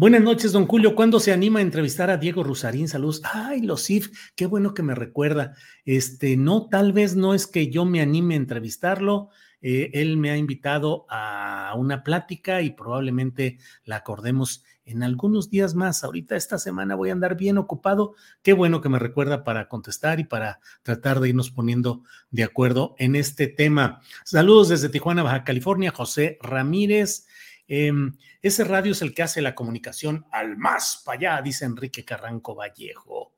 Buenas 0.00 0.22
noches, 0.22 0.52
don 0.52 0.68
Julio. 0.68 0.94
¿Cuándo 0.94 1.18
se 1.18 1.32
anima 1.32 1.58
a 1.58 1.62
entrevistar 1.62 2.08
a 2.08 2.18
Diego 2.18 2.44
Rusarín? 2.44 2.86
Saludos. 2.86 3.20
Ay, 3.24 3.62
los 3.62 3.90
IF, 3.90 4.10
qué 4.36 4.46
bueno 4.46 4.72
que 4.72 4.84
me 4.84 4.94
recuerda. 4.94 5.56
Este, 5.84 6.36
no, 6.36 6.68
tal 6.68 6.92
vez 6.92 7.16
no 7.16 7.34
es 7.34 7.48
que 7.48 7.68
yo 7.68 7.84
me 7.84 8.00
anime 8.00 8.34
a 8.34 8.36
entrevistarlo. 8.36 9.30
Eh, 9.60 9.90
él 9.94 10.16
me 10.16 10.30
ha 10.30 10.36
invitado 10.36 11.04
a 11.10 11.74
una 11.76 12.04
plática 12.04 12.62
y 12.62 12.70
probablemente 12.70 13.58
la 13.84 13.96
acordemos 13.96 14.62
en 14.84 15.02
algunos 15.02 15.50
días 15.50 15.74
más. 15.74 16.04
Ahorita 16.04 16.36
esta 16.36 16.58
semana 16.58 16.94
voy 16.94 17.10
a 17.10 17.14
andar 17.14 17.36
bien 17.36 17.58
ocupado. 17.58 18.14
Qué 18.42 18.52
bueno 18.52 18.80
que 18.80 18.88
me 18.88 19.00
recuerda 19.00 19.42
para 19.42 19.68
contestar 19.68 20.20
y 20.20 20.24
para 20.24 20.60
tratar 20.84 21.18
de 21.18 21.30
irnos 21.30 21.50
poniendo 21.50 22.04
de 22.30 22.44
acuerdo 22.44 22.94
en 22.98 23.16
este 23.16 23.48
tema. 23.48 24.00
Saludos 24.24 24.68
desde 24.68 24.90
Tijuana, 24.90 25.24
Baja 25.24 25.42
California, 25.42 25.90
José 25.90 26.38
Ramírez. 26.40 27.26
Em, 27.68 28.16
ese 28.40 28.64
radio 28.64 28.92
es 28.92 29.02
el 29.02 29.14
que 29.14 29.22
hace 29.22 29.42
la 29.42 29.54
comunicación 29.54 30.26
al 30.32 30.56
más 30.56 31.02
para 31.04 31.18
allá, 31.18 31.42
dice 31.42 31.66
Enrique 31.66 32.04
Carranco 32.04 32.54
Vallejo. 32.54 33.34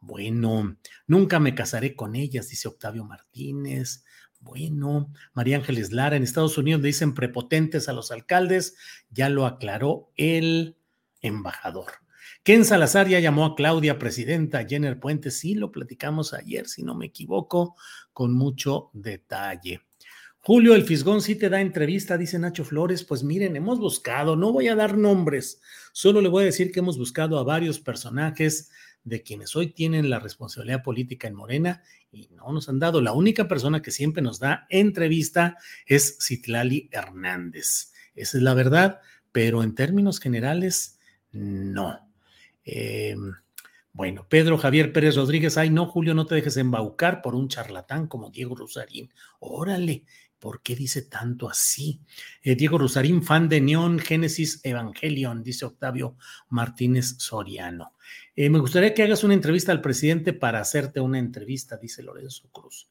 Bueno, 0.00 0.76
nunca 1.06 1.38
me 1.38 1.54
casaré 1.54 1.94
con 1.94 2.16
ellas, 2.16 2.48
dice 2.48 2.68
Octavio 2.68 3.04
Martínez. 3.04 4.04
Bueno, 4.40 5.12
María 5.34 5.56
Ángeles 5.56 5.92
Lara, 5.92 6.16
en 6.16 6.22
Estados 6.22 6.56
Unidos 6.56 6.80
le 6.80 6.88
dicen 6.88 7.14
prepotentes 7.14 7.88
a 7.88 7.92
los 7.92 8.10
alcaldes, 8.10 8.76
ya 9.10 9.28
lo 9.28 9.44
aclaró 9.44 10.10
el 10.16 10.76
embajador. 11.20 11.92
Ken 12.42 12.64
Salazar 12.64 13.08
ya 13.08 13.18
llamó 13.18 13.44
a 13.44 13.56
Claudia 13.56 13.98
presidenta, 13.98 14.64
Jenner 14.64 15.00
Puente, 15.00 15.30
sí, 15.30 15.54
lo 15.54 15.72
platicamos 15.72 16.32
ayer, 16.32 16.68
si 16.68 16.82
no 16.84 16.94
me 16.94 17.06
equivoco, 17.06 17.76
con 18.12 18.34
mucho 18.34 18.90
detalle. 18.92 19.82
Julio, 20.46 20.76
el 20.76 20.84
Fisgón 20.84 21.22
sí 21.22 21.34
te 21.34 21.48
da 21.48 21.60
entrevista, 21.60 22.16
dice 22.16 22.38
Nacho 22.38 22.64
Flores. 22.64 23.02
Pues 23.02 23.24
miren, 23.24 23.56
hemos 23.56 23.80
buscado, 23.80 24.36
no 24.36 24.52
voy 24.52 24.68
a 24.68 24.76
dar 24.76 24.96
nombres, 24.96 25.60
solo 25.92 26.20
le 26.20 26.28
voy 26.28 26.44
a 26.44 26.46
decir 26.46 26.70
que 26.70 26.78
hemos 26.78 26.96
buscado 26.96 27.40
a 27.40 27.42
varios 27.42 27.80
personajes 27.80 28.70
de 29.02 29.24
quienes 29.24 29.56
hoy 29.56 29.72
tienen 29.72 30.08
la 30.08 30.20
responsabilidad 30.20 30.84
política 30.84 31.26
en 31.26 31.34
Morena 31.34 31.82
y 32.12 32.28
no 32.28 32.52
nos 32.52 32.68
han 32.68 32.78
dado. 32.78 33.00
La 33.00 33.12
única 33.12 33.48
persona 33.48 33.82
que 33.82 33.90
siempre 33.90 34.22
nos 34.22 34.38
da 34.38 34.68
entrevista 34.70 35.56
es 35.84 36.16
Citlali 36.20 36.88
Hernández. 36.92 37.92
Esa 38.14 38.36
es 38.36 38.42
la 38.44 38.54
verdad, 38.54 39.00
pero 39.32 39.64
en 39.64 39.74
términos 39.74 40.20
generales, 40.20 41.00
no. 41.32 42.08
Em, 42.64 43.32
bueno, 43.92 44.26
Pedro 44.28 44.58
Javier 44.58 44.92
Pérez 44.92 45.16
Rodríguez, 45.16 45.56
ay 45.56 45.70
no, 45.70 45.86
Julio, 45.86 46.14
no 46.14 46.26
te 46.26 46.34
dejes 46.34 46.58
embaucar 46.58 47.22
por 47.22 47.34
un 47.34 47.48
charlatán 47.48 48.06
como 48.06 48.30
Diego 48.30 48.54
Rosarín. 48.54 49.10
Órale, 49.40 50.04
¿por 50.46 50.62
qué 50.62 50.76
dice 50.76 51.02
tanto 51.02 51.50
así? 51.50 52.00
Eh, 52.40 52.54
Diego 52.54 52.78
Rosarín, 52.78 53.24
fan 53.24 53.48
de 53.48 53.60
Neon 53.60 53.98
Génesis 53.98 54.60
Evangelion, 54.62 55.42
dice 55.42 55.64
Octavio 55.64 56.16
Martínez 56.50 57.16
Soriano. 57.18 57.94
Eh, 58.36 58.48
me 58.48 58.60
gustaría 58.60 58.94
que 58.94 59.02
hagas 59.02 59.24
una 59.24 59.34
entrevista 59.34 59.72
al 59.72 59.80
presidente 59.80 60.32
para 60.32 60.60
hacerte 60.60 61.00
una 61.00 61.18
entrevista, 61.18 61.78
dice 61.78 62.00
Lorenzo 62.04 62.48
Cruz. 62.52 62.88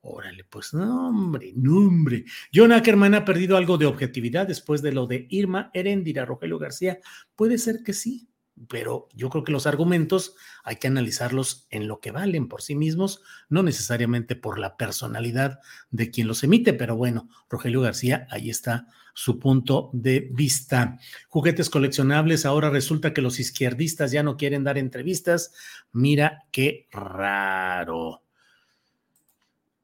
Órale, 0.00 0.44
pues 0.44 0.72
no, 0.72 1.08
hombre, 1.08 1.52
no, 1.54 1.76
hombre. 1.76 2.24
John 2.54 2.72
Ackerman 2.72 3.14
ha 3.14 3.24
perdido 3.26 3.58
algo 3.58 3.76
de 3.76 3.84
objetividad 3.84 4.46
después 4.46 4.80
de 4.80 4.92
lo 4.92 5.06
de 5.06 5.26
Irma 5.28 5.70
Heréndira, 5.74 6.24
Rogelio 6.24 6.58
García. 6.58 7.00
Puede 7.36 7.58
ser 7.58 7.82
que 7.82 7.92
sí, 7.92 8.30
pero 8.68 9.08
yo 9.14 9.30
creo 9.30 9.44
que 9.44 9.52
los 9.52 9.66
argumentos 9.66 10.36
hay 10.62 10.76
que 10.76 10.86
analizarlos 10.86 11.66
en 11.70 11.88
lo 11.88 12.00
que 12.00 12.12
valen 12.12 12.48
por 12.48 12.62
sí 12.62 12.74
mismos, 12.74 13.22
no 13.48 13.62
necesariamente 13.62 14.36
por 14.36 14.58
la 14.58 14.76
personalidad 14.76 15.60
de 15.90 16.10
quien 16.10 16.28
los 16.28 16.44
emite, 16.44 16.72
pero 16.72 16.96
bueno, 16.96 17.28
Rogelio 17.48 17.80
García, 17.80 18.26
ahí 18.30 18.50
está 18.50 18.86
su 19.12 19.38
punto 19.38 19.90
de 19.92 20.28
vista. 20.32 20.98
Juguetes 21.28 21.70
coleccionables, 21.70 22.46
ahora 22.46 22.70
resulta 22.70 23.12
que 23.12 23.22
los 23.22 23.38
izquierdistas 23.40 24.10
ya 24.10 24.22
no 24.22 24.36
quieren 24.36 24.64
dar 24.64 24.78
entrevistas. 24.78 25.52
Mira 25.92 26.44
qué 26.50 26.88
raro. 26.90 28.22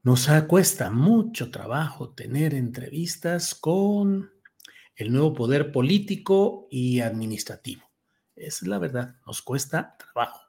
Nos 0.03 0.27
cuesta 0.47 0.89
mucho 0.89 1.51
trabajo 1.51 2.09
tener 2.09 2.55
entrevistas 2.55 3.53
con 3.53 4.31
el 4.95 5.11
nuevo 5.11 5.33
poder 5.33 5.71
político 5.71 6.67
y 6.71 6.99
administrativo. 6.99 7.90
Esa 8.41 8.65
es 8.65 8.67
la 8.67 8.79
verdad, 8.79 9.15
nos 9.25 9.41
cuesta 9.41 9.95
trabajo. 9.97 10.41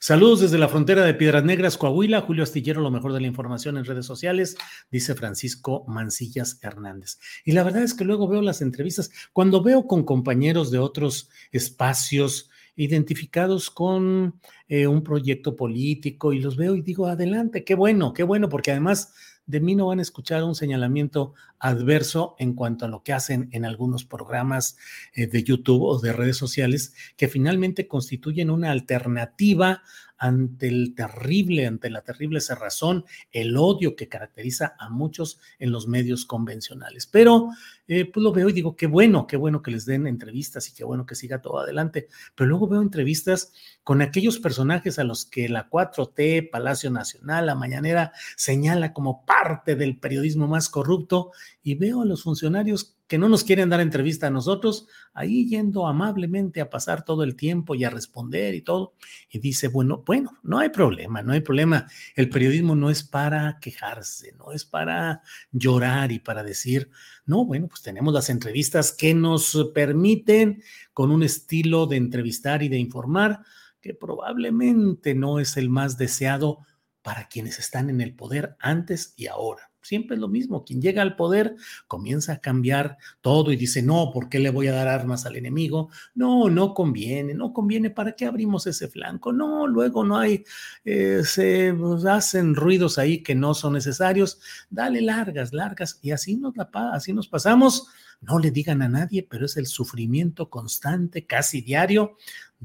Saludos 0.00 0.40
desde 0.40 0.58
la 0.58 0.68
frontera 0.68 1.04
de 1.04 1.14
Piedras 1.14 1.44
Negras, 1.44 1.78
Coahuila. 1.78 2.20
Julio 2.20 2.42
Astillero, 2.42 2.80
lo 2.80 2.90
mejor 2.90 3.12
de 3.12 3.20
la 3.20 3.26
información 3.26 3.76
en 3.76 3.84
redes 3.84 4.06
sociales, 4.06 4.56
dice 4.90 5.14
Francisco 5.14 5.84
Mancillas 5.88 6.58
Hernández. 6.62 7.18
Y 7.44 7.52
la 7.52 7.62
verdad 7.62 7.82
es 7.82 7.94
que 7.94 8.04
luego 8.04 8.28
veo 8.28 8.42
las 8.42 8.60
entrevistas, 8.60 9.10
cuando 9.32 9.62
veo 9.62 9.86
con 9.86 10.04
compañeros 10.04 10.70
de 10.70 10.78
otros 10.78 11.30
espacios 11.52 12.50
identificados 12.76 13.70
con 13.70 14.40
eh, 14.68 14.86
un 14.86 15.02
proyecto 15.02 15.54
político 15.56 16.32
y 16.32 16.40
los 16.40 16.56
veo 16.56 16.74
y 16.74 16.82
digo, 16.82 17.06
adelante, 17.06 17.64
qué 17.64 17.74
bueno, 17.74 18.12
qué 18.12 18.24
bueno, 18.24 18.48
porque 18.48 18.72
además 18.72 19.14
de 19.46 19.60
mí 19.60 19.74
no 19.74 19.86
van 19.86 19.98
a 19.98 20.02
escuchar 20.02 20.42
un 20.42 20.54
señalamiento 20.54 21.34
adverso 21.58 22.34
en 22.38 22.54
cuanto 22.54 22.84
a 22.84 22.88
lo 22.88 23.02
que 23.02 23.12
hacen 23.12 23.48
en 23.52 23.64
algunos 23.64 24.04
programas 24.04 24.76
eh, 25.14 25.26
de 25.26 25.42
YouTube 25.42 25.82
o 25.82 25.98
de 25.98 26.12
redes 26.12 26.36
sociales 26.36 26.94
que 27.16 27.28
finalmente 27.28 27.86
constituyen 27.86 28.50
una 28.50 28.70
alternativa 28.70 29.82
ante 30.16 30.68
el 30.68 30.94
terrible, 30.94 31.66
ante 31.66 31.90
la 31.90 32.02
terrible 32.02 32.40
cerrazón, 32.40 33.04
el 33.32 33.56
odio 33.56 33.96
que 33.96 34.08
caracteriza 34.08 34.74
a 34.78 34.88
muchos 34.88 35.38
en 35.58 35.72
los 35.72 35.86
medios 35.88 36.24
convencionales. 36.24 37.06
Pero 37.06 37.50
eh, 37.86 38.10
pues 38.10 38.22
lo 38.22 38.32
veo 38.32 38.48
y 38.48 38.52
digo, 38.52 38.76
qué 38.76 38.86
bueno, 38.86 39.26
qué 39.26 39.36
bueno 39.36 39.62
que 39.62 39.70
les 39.70 39.84
den 39.84 40.06
entrevistas 40.06 40.68
y 40.68 40.74
qué 40.74 40.84
bueno 40.84 41.04
que 41.04 41.14
siga 41.14 41.42
todo 41.42 41.58
adelante. 41.58 42.08
Pero 42.34 42.48
luego 42.48 42.68
veo 42.68 42.82
entrevistas 42.82 43.52
con 43.82 44.00
aquellos 44.00 44.38
personajes 44.38 44.98
a 44.98 45.04
los 45.04 45.26
que 45.26 45.48
la 45.48 45.68
4T, 45.68 46.50
Palacio 46.50 46.90
Nacional, 46.90 47.46
la 47.46 47.54
Mañanera 47.54 48.12
señala 48.36 48.92
como 48.92 49.24
parte 49.26 49.76
del 49.76 49.98
periodismo 49.98 50.46
más 50.46 50.68
corrupto 50.68 51.32
y 51.62 51.74
veo 51.74 52.02
a 52.02 52.06
los 52.06 52.22
funcionarios 52.22 52.96
que 53.06 53.18
no 53.18 53.28
nos 53.28 53.44
quieren 53.44 53.68
dar 53.68 53.80
entrevista 53.80 54.28
a 54.28 54.30
nosotros, 54.30 54.86
ahí 55.12 55.46
yendo 55.46 55.86
amablemente 55.86 56.60
a 56.60 56.70
pasar 56.70 57.04
todo 57.04 57.22
el 57.22 57.36
tiempo 57.36 57.74
y 57.74 57.84
a 57.84 57.90
responder 57.90 58.54
y 58.54 58.62
todo. 58.62 58.94
Y 59.28 59.40
dice, 59.40 59.68
bueno, 59.68 60.02
bueno, 60.06 60.38
no 60.42 60.58
hay 60.58 60.70
problema, 60.70 61.22
no 61.22 61.32
hay 61.32 61.40
problema. 61.40 61.86
El 62.14 62.30
periodismo 62.30 62.74
no 62.74 62.90
es 62.90 63.02
para 63.04 63.58
quejarse, 63.60 64.32
no 64.38 64.52
es 64.52 64.64
para 64.64 65.22
llorar 65.52 66.12
y 66.12 66.18
para 66.18 66.42
decir, 66.42 66.90
no, 67.26 67.44
bueno, 67.44 67.68
pues 67.74 67.82
tenemos 67.82 68.14
las 68.14 68.30
entrevistas 68.30 68.92
que 68.92 69.14
nos 69.14 69.72
permiten 69.74 70.62
con 70.92 71.10
un 71.10 71.24
estilo 71.24 71.86
de 71.86 71.96
entrevistar 71.96 72.62
y 72.62 72.68
de 72.68 72.78
informar 72.78 73.40
que 73.80 73.94
probablemente 73.94 75.16
no 75.16 75.40
es 75.40 75.56
el 75.56 75.70
más 75.70 75.98
deseado 75.98 76.60
para 77.02 77.26
quienes 77.26 77.58
están 77.58 77.90
en 77.90 78.00
el 78.00 78.14
poder 78.14 78.54
antes 78.60 79.12
y 79.16 79.26
ahora 79.26 79.73
siempre 79.84 80.16
es 80.16 80.20
lo 80.20 80.28
mismo. 80.28 80.64
Quien 80.64 80.80
llega 80.80 81.02
al 81.02 81.16
poder 81.16 81.54
comienza 81.86 82.32
a 82.34 82.38
cambiar 82.40 82.96
todo 83.20 83.52
y 83.52 83.56
dice, 83.56 83.82
no, 83.82 84.10
¿por 84.12 84.28
qué 84.28 84.38
le 84.38 84.50
voy 84.50 84.66
a 84.66 84.72
dar 84.72 84.88
armas 84.88 85.26
al 85.26 85.36
enemigo? 85.36 85.90
No, 86.14 86.48
no 86.48 86.74
conviene, 86.74 87.34
no 87.34 87.52
conviene. 87.52 87.90
¿Para 87.90 88.12
qué 88.12 88.26
abrimos 88.26 88.66
ese 88.66 88.88
flanco? 88.88 89.32
No, 89.32 89.66
luego 89.66 90.04
no 90.04 90.18
hay, 90.18 90.44
eh, 90.84 91.22
se 91.24 91.74
hacen 92.08 92.54
ruidos 92.54 92.98
ahí 92.98 93.22
que 93.22 93.34
no 93.34 93.54
son 93.54 93.74
necesarios. 93.74 94.40
Dale 94.70 95.00
largas, 95.00 95.52
largas 95.52 95.98
y 96.02 96.10
así 96.10 96.36
nos, 96.36 96.56
la, 96.56 96.68
así 96.92 97.12
nos 97.12 97.28
pasamos. 97.28 97.88
No 98.26 98.38
le 98.38 98.50
digan 98.50 98.82
a 98.82 98.88
nadie, 98.88 99.22
pero 99.22 99.46
es 99.46 99.56
el 99.56 99.66
sufrimiento 99.66 100.50
constante, 100.50 101.26
casi 101.26 101.60
diario, 101.60 102.16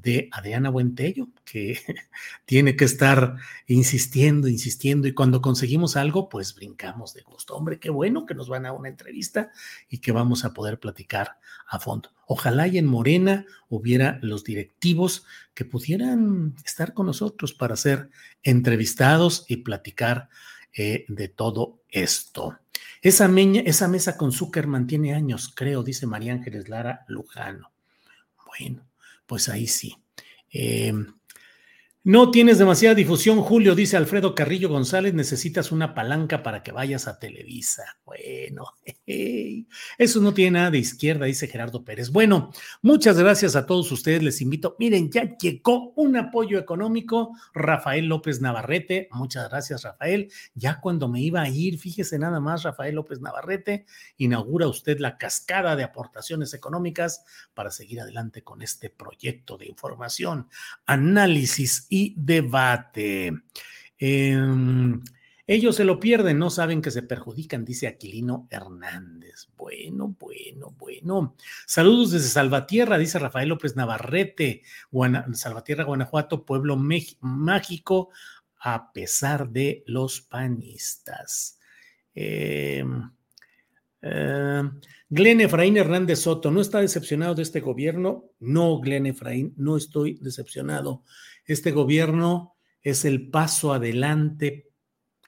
de 0.01 0.29
Adriana 0.31 0.69
Buentello, 0.69 1.27
que 1.43 1.77
tiene 2.45 2.75
que 2.75 2.85
estar 2.85 3.35
insistiendo, 3.67 4.47
insistiendo, 4.47 5.07
y 5.07 5.13
cuando 5.13 5.41
conseguimos 5.41 5.97
algo, 5.97 6.29
pues 6.29 6.55
brincamos 6.55 7.13
de 7.13 7.21
gusto. 7.21 7.55
Hombre, 7.55 7.79
qué 7.79 7.89
bueno 7.89 8.25
que 8.25 8.35
nos 8.35 8.49
van 8.49 8.65
a 8.65 8.73
una 8.73 8.89
entrevista 8.89 9.51
y 9.89 9.99
que 9.99 10.11
vamos 10.11 10.45
a 10.45 10.53
poder 10.53 10.79
platicar 10.79 11.37
a 11.67 11.79
fondo. 11.79 12.09
Ojalá 12.27 12.67
y 12.67 12.77
en 12.77 12.85
Morena 12.85 13.45
hubiera 13.67 14.19
los 14.21 14.43
directivos 14.43 15.25
que 15.53 15.65
pudieran 15.65 16.55
estar 16.63 16.93
con 16.93 17.07
nosotros 17.07 17.53
para 17.53 17.75
ser 17.75 18.09
entrevistados 18.43 19.45
y 19.47 19.57
platicar 19.57 20.29
eh, 20.73 21.05
de 21.07 21.27
todo 21.27 21.81
esto. 21.89 22.59
Esa, 23.01 23.29
esa 23.65 23.87
mesa 23.87 24.17
con 24.17 24.31
Zuckerman 24.31 24.87
tiene 24.87 25.13
años, 25.13 25.53
creo, 25.55 25.83
dice 25.83 26.05
María 26.05 26.33
Ángeles 26.33 26.67
Lara 26.67 27.05
Lujano. 27.07 27.71
Bueno, 28.45 28.85
pues 29.25 29.47
ahí 29.47 29.67
sí. 29.67 29.95
Eh, 30.51 30.93
no 32.05 32.31
tienes 32.31 32.57
demasiada 32.57 32.95
difusión, 32.95 33.41
Julio, 33.41 33.75
dice 33.75 33.97
Alfredo 33.97 34.33
Carrillo 34.33 34.69
González, 34.69 35.13
necesitas 35.13 35.69
una 35.73 35.93
palanca 35.93 36.41
para 36.43 36.63
que 36.63 36.71
vayas 36.71 37.09
a 37.09 37.19
Televisa. 37.19 37.99
Bueno, 38.05 38.63
eso 39.97 40.21
no 40.21 40.33
tiene 40.33 40.51
nada 40.51 40.71
de 40.71 40.77
izquierda, 40.77 41.25
dice 41.25 41.47
Gerardo 41.47 41.83
Pérez. 41.83 42.09
Bueno, 42.09 42.51
muchas 42.81 43.19
gracias 43.19 43.57
a 43.57 43.65
todos 43.65 43.91
ustedes, 43.91 44.23
les 44.23 44.39
invito. 44.39 44.77
Miren, 44.79 45.11
ya 45.11 45.35
llegó 45.37 45.91
un 45.97 46.15
apoyo 46.15 46.57
económico, 46.57 47.35
Rafael 47.53 48.05
López 48.05 48.39
Navarrete, 48.39 49.09
muchas 49.11 49.49
gracias 49.49 49.83
Rafael. 49.83 50.31
Ya 50.53 50.79
cuando 50.79 51.09
me 51.09 51.19
iba 51.19 51.41
a 51.41 51.49
ir, 51.49 51.77
fíjese 51.79 52.17
nada 52.17 52.39
más, 52.39 52.63
Rafael 52.63 52.95
López 52.95 53.19
Navarrete, 53.19 53.85
inaugura 54.15 54.69
usted 54.69 54.99
la 54.99 55.17
cascada 55.17 55.75
de 55.75 55.83
aportaciones 55.83 56.53
económicas 56.53 57.25
para 57.53 57.71
seguir 57.71 57.99
adelante 57.99 58.41
con 58.41 58.61
este 58.61 58.89
proyecto 58.89 59.57
de 59.57 59.67
información, 59.67 60.47
análisis 60.85 61.87
y 61.89 62.13
debate. 62.15 63.33
Em, 63.97 65.01
ellos 65.45 65.75
se 65.75 65.83
lo 65.83 65.99
pierden, 65.99 66.37
no 66.37 66.51
saben 66.51 66.79
que 66.81 66.91
se 66.91 67.01
perjudican, 67.01 67.65
dice 67.65 67.87
Aquilino 67.87 68.47
Hernández. 68.51 69.49
Bueno, 69.57 70.15
bueno, 70.19 70.75
bueno. 70.77 71.35
Saludos 71.65 72.11
desde 72.11 72.27
Salvatierra, 72.27 72.99
dice 72.99 73.17
Rafael 73.17 73.49
López 73.49 73.75
Navarrete, 73.75 74.61
Salvatierra, 75.33 75.85
Guanajuato, 75.85 76.45
pueblo 76.45 76.77
mágico, 76.77 78.09
a 78.59 78.93
pesar 78.93 79.49
de 79.49 79.83
los 79.87 80.21
panistas. 80.21 81.57
Eh, 82.13 82.83
Glenn 85.09 85.41
Efraín 85.41 85.77
Hernández 85.77 86.19
Soto, 86.19 86.51
¿no 86.51 86.61
está 86.61 86.79
decepcionado 86.79 87.35
de 87.35 87.41
este 87.41 87.59
gobierno? 87.59 88.25
No, 88.39 88.79
Glenn 88.79 89.07
Efraín, 89.07 89.53
no 89.57 89.75
estoy 89.77 90.19
decepcionado. 90.21 91.03
Este 91.49 91.71
gobierno 91.71 92.55
es 92.83 93.05
el 93.05 93.31
paso 93.31 93.73
adelante 93.73 94.69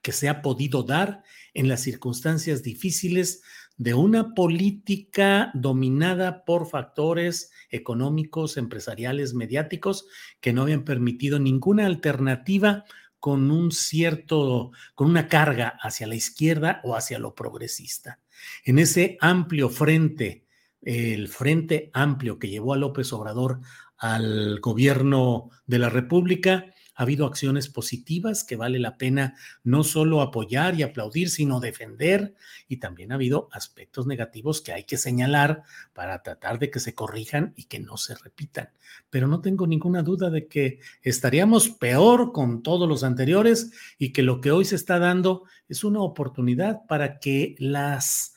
que 0.04 0.12
se 0.12 0.30
ha 0.30 0.44
podido 0.44 0.84
dar 0.84 1.24
en 1.56 1.68
las 1.68 1.82
circunstancias 1.82 2.62
difíciles 2.62 3.42
de 3.76 3.96
una 3.96 4.36
política 4.36 5.50
dominada 5.56 6.46
por 6.46 6.70
factores 6.70 7.50
económicos, 7.72 8.58
empresariales, 8.58 9.34
mediáticos, 9.34 10.06
que 10.40 10.54
no 10.54 10.62
habían 10.62 10.84
permitido 10.84 11.40
ninguna 11.40 11.88
alternativa 11.88 12.86
con 13.20 13.50
un 13.50 13.72
cierto, 13.72 14.74
con 14.94 15.10
una 15.10 15.28
carga 15.28 15.70
hacia 15.82 16.06
la 16.06 16.14
izquierda 16.14 16.82
o 16.84 16.96
hacia 16.96 17.18
lo 17.18 17.34
progresista. 17.34 18.20
En 18.64 18.78
ese 18.78 19.18
amplio 19.22 19.70
frente, 19.70 20.46
el 20.84 21.30
frente 21.30 21.90
amplio 21.94 22.38
que 22.38 22.50
llevó 22.50 22.76
a 22.76 22.78
López 22.78 23.12
Obrador 23.12 23.62
al 24.02 24.60
gobierno 24.62 25.52
de 25.68 25.78
la 25.78 25.90
República, 25.90 26.66
ha 26.96 27.04
habido 27.04 27.28
acciones 27.28 27.70
positivas 27.70 28.44
que 28.44 28.56
vale 28.56 28.80
la 28.80 28.98
pena 28.98 29.36
no 29.64 29.84
solo 29.84 30.22
apoyar 30.22 30.76
y 30.76 30.84
aplaudir, 30.84 31.30
sino 31.30 31.60
defender. 31.60 32.34
Y 32.68 32.78
también 32.78 33.12
ha 33.12 33.16
habido 33.16 33.48
aspectos 33.52 34.08
negativos 34.08 34.62
que 34.62 34.74
hay 34.74 34.86
que 34.86 34.98
señalar 34.98 35.62
para 35.94 36.24
tratar 36.24 36.58
de 36.58 36.72
que 36.72 36.80
se 36.80 36.96
corrijan 36.96 37.54
y 37.56 37.66
que 37.66 37.80
no 37.80 37.96
se 37.98 38.16
repitan. 38.16 38.72
Pero 39.12 39.28
no 39.28 39.40
tengo 39.40 39.68
ninguna 39.68 40.02
duda 40.02 40.32
de 40.32 40.48
que 40.48 40.80
estaríamos 41.04 41.70
peor 41.70 42.32
con 42.32 42.64
todos 42.64 42.90
los 42.90 43.04
anteriores 43.04 43.72
y 44.00 44.14
que 44.14 44.24
lo 44.24 44.42
que 44.42 44.52
hoy 44.52 44.66
se 44.66 44.76
está 44.76 44.98
dando 44.98 45.44
es 45.70 45.84
una 45.84 46.02
oportunidad 46.02 46.82
para 46.88 47.20
que 47.20 47.56
las 47.60 48.34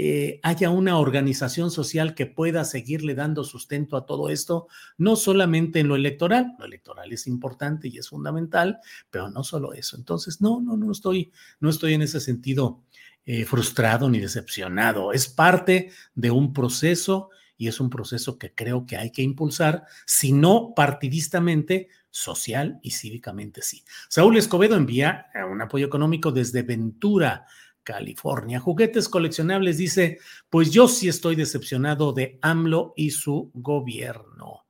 eh, 0.00 0.38
haya 0.44 0.70
una 0.70 0.96
organización 0.96 1.72
social 1.72 2.14
que 2.14 2.26
pueda 2.26 2.64
seguirle 2.64 3.16
dando 3.16 3.42
sustento 3.42 3.96
a 3.96 4.06
todo 4.06 4.30
esto, 4.30 4.68
no 4.96 5.16
solamente 5.16 5.80
en 5.80 5.88
lo 5.88 5.96
electoral, 5.96 6.54
lo 6.56 6.66
electoral 6.66 7.12
es 7.12 7.26
importante 7.26 7.88
y 7.88 7.98
es 7.98 8.10
fundamental, 8.10 8.78
pero 9.10 9.28
no 9.28 9.42
solo 9.42 9.72
eso. 9.72 9.96
Entonces, 9.96 10.40
no, 10.40 10.60
no, 10.60 10.76
no 10.76 10.92
estoy, 10.92 11.32
no 11.58 11.68
estoy 11.68 11.94
en 11.94 12.02
ese 12.02 12.20
sentido 12.20 12.84
eh, 13.26 13.44
frustrado 13.44 14.08
ni 14.08 14.20
decepcionado. 14.20 15.12
Es 15.12 15.26
parte 15.26 15.90
de 16.14 16.30
un 16.30 16.52
proceso 16.52 17.30
y 17.56 17.66
es 17.66 17.80
un 17.80 17.90
proceso 17.90 18.38
que 18.38 18.54
creo 18.54 18.86
que 18.86 18.96
hay 18.96 19.10
que 19.10 19.22
impulsar, 19.22 19.84
si 20.06 20.30
no 20.30 20.74
partidistamente, 20.76 21.88
social 22.10 22.78
y 22.82 22.92
cívicamente 22.92 23.62
sí. 23.62 23.82
Saúl 24.08 24.36
Escobedo 24.36 24.76
envía 24.76 25.26
eh, 25.34 25.42
un 25.42 25.60
apoyo 25.60 25.86
económico 25.86 26.30
desde 26.30 26.62
Ventura, 26.62 27.46
California. 27.88 28.60
Juguetes 28.60 29.08
coleccionables 29.08 29.78
dice, 29.78 30.18
pues 30.50 30.70
yo 30.70 30.88
sí 30.88 31.08
estoy 31.08 31.36
decepcionado 31.36 32.12
de 32.12 32.38
AMLO 32.42 32.92
y 32.96 33.12
su 33.12 33.50
gobierno. 33.54 34.66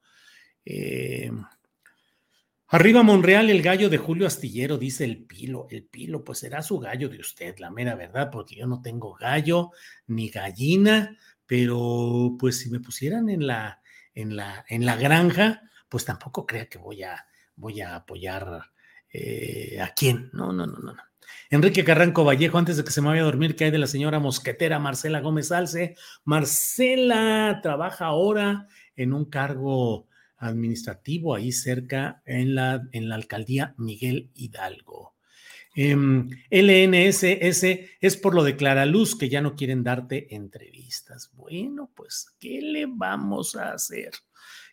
Eh, 0.65 1.33
arriba 2.69 3.03
Monreal, 3.03 3.51
el 3.51 3.61
gallo 3.61 3.89
de 3.89 3.99
Julio 3.99 4.29
Astillero, 4.29 4.79
dice 4.79 5.05
el 5.05 5.25
pilo. 5.25 5.67
El 5.69 5.83
pilo, 5.83 6.23
pues 6.23 6.39
será 6.39 6.63
su 6.63 6.79
gallo 6.79 7.09
de 7.09 7.19
usted, 7.19 7.59
la 7.59 7.71
mera 7.71 7.97
verdad, 7.97 8.31
porque 8.31 8.55
yo 8.55 8.69
no 8.69 8.81
tengo 8.81 9.15
gallo 9.15 9.73
ni 10.07 10.29
gallina, 10.29 11.19
pero 11.45 12.37
pues 12.39 12.61
si 12.61 12.71
me 12.71 12.79
pusieran 12.79 13.29
en 13.31 13.49
la, 13.49 13.83
en 14.15 14.37
la, 14.37 14.65
en 14.69 14.87
la 14.87 14.95
granja, 14.95 15.63
pues 15.89 16.05
tampoco 16.05 16.47
crea 16.47 16.69
que 16.69 16.79
voy 16.79 17.03
a, 17.03 17.27
voy 17.57 17.81
a 17.81 17.97
apoyar 17.97 18.71
eh, 19.13 19.81
a 19.83 19.93
quién. 19.93 20.31
No, 20.33 20.53
no, 20.53 20.69
no, 20.69 20.79
no, 20.79 20.93
no. 20.93 21.08
Enrique 21.51 21.83
Carranco 21.83 22.25
Vallejo, 22.25 22.59
antes 22.59 22.77
de 22.77 22.85
que 22.85 22.91
se 22.91 23.01
me 23.01 23.09
vaya 23.09 23.23
a 23.23 23.25
dormir, 23.25 23.57
¿qué 23.57 23.65
hay 23.65 23.71
de 23.71 23.79
la 23.79 23.87
señora 23.87 24.19
mosquetera 24.19 24.79
Marcela 24.79 25.21
Gómez 25.21 25.51
Alce? 25.51 25.97
Marcela 26.25 27.61
trabaja 27.63 28.05
ahora 28.05 28.69
en 28.97 29.15
un 29.15 29.25
cargo 29.25 30.09
administrativo 30.37 31.35
ahí 31.35 31.51
cerca 31.53 32.23
en 32.27 32.55
la, 32.55 32.87
en 32.93 33.09
la 33.09 33.15
alcaldía 33.15 33.75
Miguel 33.79 34.31
Hidalgo. 34.35 35.15
LNSS 35.75 37.65
es 38.01 38.17
por 38.17 38.35
lo 38.35 38.43
de 38.43 38.57
Clara 38.57 38.85
Luz 38.85 39.17
que 39.17 39.29
ya 39.29 39.41
no 39.41 39.55
quieren 39.55 39.85
darte 39.85 40.35
entrevistas. 40.35 41.31
Bueno, 41.35 41.91
pues, 41.95 42.35
¿qué 42.41 42.61
le 42.61 42.87
vamos 42.87 43.57
a 43.57 43.73
hacer? 43.73 44.11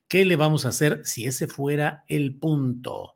¿Qué 0.07 0.25
le 0.25 0.35
vamos 0.35 0.65
a 0.65 0.69
hacer 0.69 1.05
si 1.05 1.25
ese 1.25 1.47
fuera 1.47 2.03
el 2.07 2.35
punto? 2.35 3.15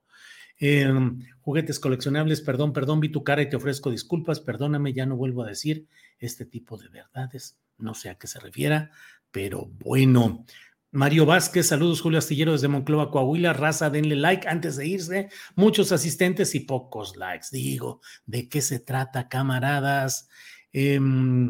Em, 0.59 1.21
juguetes 1.39 1.79
coleccionables, 1.79 2.41
perdón, 2.41 2.73
perdón, 2.73 2.99
vi 2.99 3.09
tu 3.09 3.23
cara 3.23 3.41
y 3.41 3.49
te 3.49 3.55
ofrezco 3.55 3.91
disculpas, 3.91 4.41
perdóname, 4.41 4.91
ya 4.91 5.05
no 5.05 5.15
vuelvo 5.15 5.43
a 5.43 5.47
decir 5.47 5.87
este 6.19 6.45
tipo 6.45 6.77
de 6.77 6.89
verdades, 6.89 7.57
no 7.77 7.93
sé 7.93 8.09
a 8.09 8.15
qué 8.15 8.27
se 8.27 8.39
refiera, 8.39 8.91
pero 9.31 9.65
bueno. 9.79 10.45
Mario 10.91 11.25
Vázquez, 11.25 11.67
saludos 11.67 12.01
Julio 12.01 12.17
Astillero 12.17 12.51
desde 12.51 12.67
Monclova, 12.67 13.11
Coahuila, 13.11 13.53
raza, 13.53 13.89
denle 13.89 14.15
like 14.15 14.47
antes 14.47 14.75
de 14.75 14.87
irse, 14.87 15.29
muchos 15.55 15.91
asistentes 15.91 16.55
y 16.55 16.61
pocos 16.61 17.15
likes, 17.15 17.47
digo, 17.51 18.01
¿de 18.25 18.49
qué 18.49 18.61
se 18.61 18.79
trata, 18.79 19.29
camaradas? 19.29 20.27
Eh, 20.73 20.99
eh, 20.99 21.49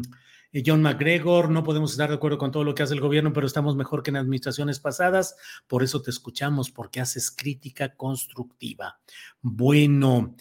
John 0.52 0.82
McGregor, 0.82 1.48
no 1.48 1.62
podemos 1.62 1.92
estar 1.92 2.08
de 2.08 2.16
acuerdo 2.16 2.38
con 2.38 2.50
todo 2.50 2.64
lo 2.64 2.74
que 2.74 2.82
hace 2.82 2.94
el 2.94 3.00
gobierno, 3.00 3.32
pero 3.32 3.46
estamos 3.46 3.76
mejor 3.76 4.02
que 4.02 4.10
en 4.10 4.16
administraciones 4.16 4.80
pasadas, 4.80 5.36
por 5.68 5.84
eso 5.84 6.02
te 6.02 6.10
escuchamos, 6.10 6.70
porque 6.70 7.00
haces 7.00 7.30
crítica 7.30 7.94
constructiva. 7.94 9.00
Bueno, 9.40 10.34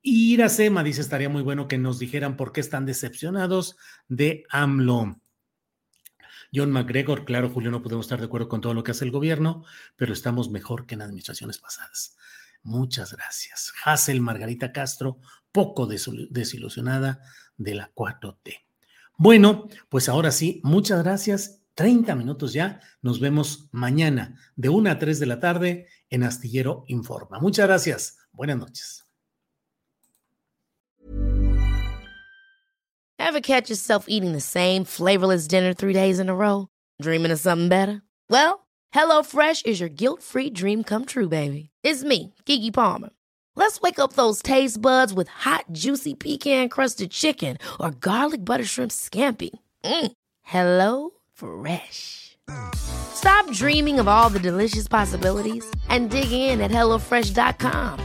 Iracema 0.00 0.84
dice, 0.84 1.00
estaría 1.00 1.28
muy 1.28 1.42
bueno 1.42 1.66
que 1.66 1.76
nos 1.76 1.98
dijeran 1.98 2.36
por 2.36 2.52
qué 2.52 2.60
están 2.60 2.86
decepcionados 2.86 3.76
de 4.06 4.44
AMLO. 4.50 5.20
John 6.54 6.70
McGregor, 6.70 7.24
claro, 7.24 7.50
Julio, 7.50 7.70
no 7.70 7.82
podemos 7.82 8.06
estar 8.06 8.20
de 8.20 8.26
acuerdo 8.26 8.48
con 8.48 8.60
todo 8.60 8.74
lo 8.74 8.84
que 8.84 8.92
hace 8.92 9.04
el 9.04 9.10
gobierno, 9.10 9.64
pero 9.96 10.12
estamos 10.12 10.50
mejor 10.50 10.86
que 10.86 10.94
en 10.94 11.02
administraciones 11.02 11.58
pasadas. 11.58 12.16
Muchas 12.62 13.12
gracias. 13.12 13.72
Hazel 13.84 14.20
Margarita 14.20 14.72
Castro, 14.72 15.18
poco 15.52 15.86
desilusionada 15.86 17.20
de 17.56 17.74
la 17.74 17.92
4T. 17.92 18.67
Bueno, 19.20 19.68
pues 19.88 20.08
ahora 20.08 20.30
sí, 20.30 20.60
muchas 20.62 21.02
gracias. 21.02 21.60
30 21.74 22.14
minutos 22.14 22.52
ya. 22.52 22.80
Nos 23.02 23.18
vemos 23.18 23.68
mañana 23.72 24.38
de 24.54 24.68
1 24.68 24.90
a 24.90 24.98
3 24.98 25.18
de 25.18 25.26
la 25.26 25.40
tarde 25.40 25.88
en 26.08 26.22
Astillero 26.22 26.84
Informa. 26.86 27.40
Muchas 27.40 27.66
gracias. 27.66 28.16
Buenas 28.32 28.58
noches. 28.58 29.04
Ever 33.18 33.40
catch 33.40 33.68
yourself 33.68 34.06
eating 34.08 34.32
the 34.32 34.40
same 34.40 34.84
flavorless 34.84 35.48
dinner 35.48 35.74
three 35.74 35.92
days 35.92 36.18
in 36.20 36.28
a 36.28 36.34
row? 36.34 36.68
Dreaming 37.02 37.32
of 37.32 37.40
something 37.40 37.68
better? 37.68 38.02
Well, 38.30 38.66
HelloFresh 38.94 39.66
is 39.66 39.80
your 39.80 39.90
guilt-free 39.90 40.50
dream 40.50 40.82
come 40.84 41.04
true, 41.04 41.28
baby. 41.28 41.70
It's 41.82 42.04
me, 42.04 42.34
Kiki 42.46 42.70
Palmer. 42.70 43.10
Let's 43.58 43.80
wake 43.80 43.98
up 43.98 44.12
those 44.12 44.40
taste 44.40 44.80
buds 44.80 45.12
with 45.12 45.26
hot, 45.26 45.64
juicy 45.72 46.14
pecan 46.14 46.68
crusted 46.68 47.10
chicken 47.10 47.58
or 47.80 47.90
garlic 47.90 48.44
butter 48.44 48.64
shrimp 48.64 48.92
scampi. 48.92 49.50
Mm. 49.82 50.12
Hello 50.42 51.10
Fresh. 51.34 52.38
Stop 52.76 53.50
dreaming 53.50 53.98
of 53.98 54.06
all 54.06 54.30
the 54.30 54.38
delicious 54.38 54.86
possibilities 54.86 55.68
and 55.88 56.08
dig 56.08 56.30
in 56.30 56.60
at 56.60 56.70
HelloFresh.com. 56.70 57.98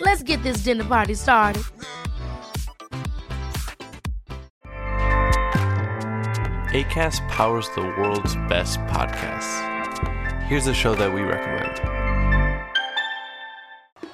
Let's 0.00 0.24
get 0.24 0.42
this 0.42 0.64
dinner 0.64 0.84
party 0.84 1.14
started. 1.14 1.62
ACAST 6.74 7.28
powers 7.28 7.68
the 7.76 7.82
world's 7.82 8.34
best 8.48 8.80
podcasts. 8.80 9.54
Here's 10.48 10.66
a 10.66 10.74
show 10.74 10.96
that 10.96 11.14
we 11.14 11.20
recommend. 11.20 11.99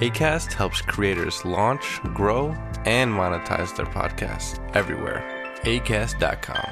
ACAST 0.00 0.54
helps 0.54 0.80
creators 0.80 1.44
launch, 1.44 2.00
grow, 2.14 2.54
and 2.86 3.12
monetize 3.12 3.76
their 3.76 3.86
podcasts 3.86 4.58
everywhere. 4.74 5.22
ACAST.com. 5.64 6.70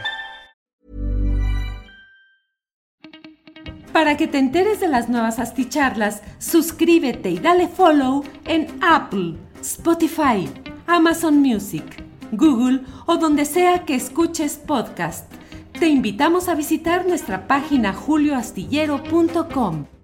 Para 3.93 4.17
que 4.17 4.29
te 4.29 4.39
enteres 4.39 4.81
de 4.81 4.89
las 4.89 5.09
nuevas 5.09 5.39
asticharlas, 5.39 6.23
suscríbete 6.39 7.31
y 7.31 7.39
dale 7.39 7.69
follow 7.69 8.25
en 8.47 8.69
Apple, 8.81 9.35
Spotify, 9.61 10.49
Amazon 10.87 11.43
Music, 11.43 11.85
Google 12.33 12.83
o 13.07 13.17
donde 13.17 13.45
sea 13.45 13.85
que 13.85 13.95
escuches 13.95 14.57
podcast. 14.57 15.31
Te 15.79 15.89
invitamos 15.89 16.49
a 16.49 16.55
visitar 16.55 17.07
nuestra 17.07 17.47
página 17.47 17.93
julioastillero.com. 17.93 19.98